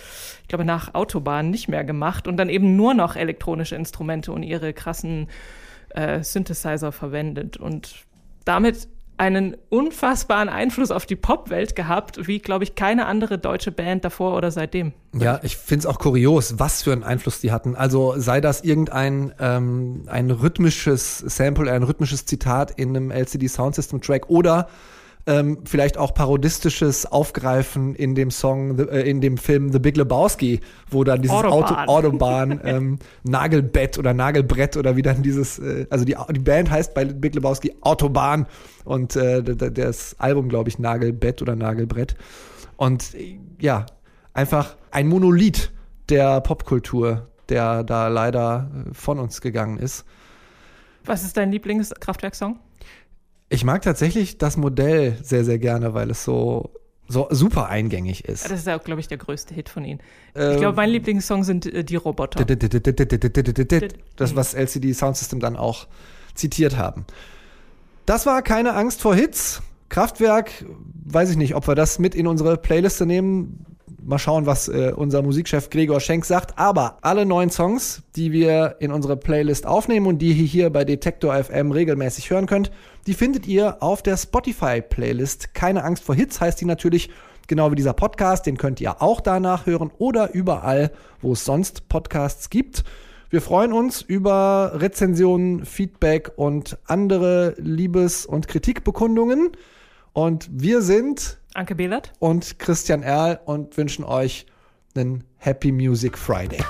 ich 0.42 0.48
glaube, 0.48 0.64
nach 0.64 0.94
Autobahn 0.94 1.50
nicht 1.50 1.68
mehr 1.68 1.84
gemacht 1.84 2.26
und 2.26 2.38
dann 2.38 2.48
eben 2.48 2.76
nur 2.76 2.94
noch 2.94 3.14
elektronische 3.14 3.76
Instrumente 3.76 4.32
und 4.32 4.42
ihre 4.42 4.72
krassen 4.72 5.28
äh, 5.90 6.22
Synthesizer 6.22 6.92
verwendet 6.92 7.58
und 7.58 8.06
damit 8.46 8.88
einen 9.18 9.56
unfassbaren 9.68 10.48
Einfluss 10.48 10.90
auf 10.90 11.04
die 11.04 11.16
Popwelt 11.16 11.74
gehabt, 11.74 12.26
wie, 12.26 12.38
glaube 12.38 12.64
ich, 12.64 12.76
keine 12.76 13.06
andere 13.06 13.38
deutsche 13.38 13.72
Band 13.72 14.04
davor 14.04 14.36
oder 14.36 14.50
seitdem. 14.50 14.92
Ja, 15.12 15.40
ich 15.42 15.56
finde 15.56 15.80
es 15.80 15.86
auch 15.86 15.98
kurios, 15.98 16.58
was 16.58 16.84
für 16.84 16.92
einen 16.92 17.02
Einfluss 17.02 17.40
die 17.40 17.50
hatten. 17.50 17.74
Also 17.74 18.14
sei 18.16 18.40
das 18.40 18.62
irgendein 18.62 19.32
ähm, 19.40 20.04
ein 20.06 20.30
rhythmisches 20.30 21.18
Sample, 21.18 21.70
ein 21.70 21.82
rhythmisches 21.82 22.26
Zitat 22.26 22.70
in 22.78 22.96
einem 22.96 23.10
LCD 23.10 23.48
Soundsystem 23.48 24.00
Track 24.00 24.30
oder 24.30 24.68
ähm, 25.28 25.58
vielleicht 25.66 25.98
auch 25.98 26.14
parodistisches 26.14 27.04
Aufgreifen 27.04 27.94
in 27.94 28.14
dem 28.14 28.30
Song, 28.30 28.78
äh, 28.78 29.02
in 29.02 29.20
dem 29.20 29.36
Film 29.36 29.70
The 29.70 29.78
Big 29.78 29.98
Lebowski, 29.98 30.60
wo 30.90 31.04
dann 31.04 31.20
dieses 31.20 31.36
Auto, 31.36 31.48
Autobahn. 31.48 31.88
Autobahn, 31.88 32.60
ähm, 32.64 32.98
Nagelbett 33.24 33.98
oder 33.98 34.14
Nagelbrett 34.14 34.78
oder 34.78 34.96
wie 34.96 35.02
dann 35.02 35.22
dieses, 35.22 35.58
äh, 35.58 35.86
also 35.90 36.06
die, 36.06 36.16
die 36.30 36.40
Band 36.40 36.70
heißt 36.70 36.94
bei 36.94 37.04
Big 37.04 37.34
Lebowski 37.34 37.74
Autobahn 37.82 38.46
und 38.86 39.16
äh, 39.16 39.42
das 39.42 40.18
Album, 40.18 40.48
glaube 40.48 40.70
ich, 40.70 40.78
Nagelbett 40.78 41.42
oder 41.42 41.54
Nagelbrett. 41.54 42.16
Und 42.78 43.14
äh, 43.14 43.38
ja, 43.60 43.84
einfach 44.32 44.76
ein 44.90 45.08
Monolith 45.08 45.70
der 46.08 46.40
Popkultur, 46.40 47.28
der 47.50 47.84
da 47.84 48.08
leider 48.08 48.70
äh, 48.72 48.94
von 48.94 49.18
uns 49.18 49.42
gegangen 49.42 49.76
ist. 49.76 50.06
Was 51.04 51.22
ist 51.22 51.36
dein 51.36 51.52
Lieblingskraftwerk-Song? 51.52 52.58
Ich 53.48 53.64
mag 53.64 53.82
tatsächlich 53.82 54.38
das 54.38 54.56
Modell 54.56 55.16
sehr, 55.22 55.44
sehr 55.44 55.58
gerne, 55.58 55.94
weil 55.94 56.10
es 56.10 56.24
so, 56.24 56.70
so 57.06 57.28
super 57.30 57.68
eingängig 57.68 58.24
ist. 58.24 58.44
Das 58.44 58.60
ist 58.60 58.66
ja, 58.66 58.76
glaube 58.76 59.00
ich, 59.00 59.08
der 59.08 59.18
größte 59.18 59.54
Hit 59.54 59.68
von 59.68 59.84
ihnen. 59.84 60.00
Ähm, 60.34 60.52
ich 60.52 60.58
glaube, 60.58 60.76
mein 60.76 60.90
Lieblingssong 60.90 61.44
sind 61.44 61.66
äh, 61.66 61.82
die 61.82 61.96
Roboter. 61.96 62.44
Das, 64.16 64.36
was 64.36 64.54
LCD 64.54 64.92
Soundsystem 64.92 65.40
dann 65.40 65.56
auch 65.56 65.86
zitiert 66.34 66.76
haben. 66.76 67.06
Das 68.06 68.26
war 68.26 68.42
keine 68.42 68.74
Angst 68.74 69.00
vor 69.00 69.14
Hits. 69.14 69.62
Kraftwerk, 69.88 70.66
weiß 71.06 71.30
ich 71.30 71.36
nicht, 71.36 71.54
ob 71.54 71.66
wir 71.66 71.74
das 71.74 71.98
mit 71.98 72.14
in 72.14 72.26
unsere 72.26 72.58
Playliste 72.58 73.06
nehmen. 73.06 73.64
Mal 74.02 74.18
schauen, 74.18 74.46
was 74.46 74.68
äh, 74.68 74.92
unser 74.94 75.22
Musikchef 75.22 75.70
Gregor 75.70 76.00
Schenk 76.00 76.24
sagt. 76.24 76.58
Aber 76.58 76.98
alle 77.02 77.26
neuen 77.26 77.50
Songs, 77.50 78.02
die 78.16 78.32
wir 78.32 78.76
in 78.80 78.92
unsere 78.92 79.16
Playlist 79.16 79.66
aufnehmen 79.66 80.06
und 80.06 80.18
die 80.18 80.32
ihr 80.32 80.46
hier 80.46 80.70
bei 80.70 80.84
Detektor 80.84 81.34
FM 81.42 81.72
regelmäßig 81.72 82.30
hören 82.30 82.46
könnt, 82.46 82.70
die 83.06 83.14
findet 83.14 83.46
ihr 83.46 83.82
auf 83.82 84.02
der 84.02 84.16
Spotify-Playlist. 84.16 85.54
Keine 85.54 85.84
Angst 85.84 86.04
vor 86.04 86.14
Hits 86.14 86.40
heißt 86.40 86.60
die 86.60 86.64
natürlich, 86.64 87.10
genau 87.46 87.70
wie 87.70 87.76
dieser 87.76 87.92
Podcast. 87.92 88.46
Den 88.46 88.58
könnt 88.58 88.80
ihr 88.80 89.02
auch 89.02 89.20
danach 89.20 89.66
hören 89.66 89.90
oder 89.98 90.32
überall, 90.34 90.92
wo 91.20 91.32
es 91.32 91.44
sonst 91.44 91.88
Podcasts 91.88 92.50
gibt. 92.50 92.84
Wir 93.30 93.42
freuen 93.42 93.74
uns 93.74 94.00
über 94.00 94.72
Rezensionen, 94.76 95.66
Feedback 95.66 96.32
und 96.36 96.78
andere 96.86 97.54
Liebes- 97.58 98.24
und 98.24 98.48
Kritikbekundungen. 98.48 99.50
Und 100.14 100.48
wir 100.50 100.80
sind 100.80 101.38
Anke 101.58 101.74
Behlert. 101.74 102.12
und 102.20 102.60
Christian 102.60 103.02
Erl 103.02 103.40
und 103.44 103.76
wünschen 103.76 104.04
euch 104.04 104.46
einen 104.94 105.24
Happy 105.38 105.72
Music 105.72 106.16
Friday. 106.16 106.60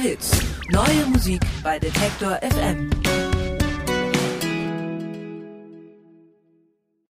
Hits. 0.00 0.30
Neue 0.70 1.06
Musik 1.12 1.40
bei 1.62 1.78
Detektor 1.78 2.38
FM. 2.40 2.99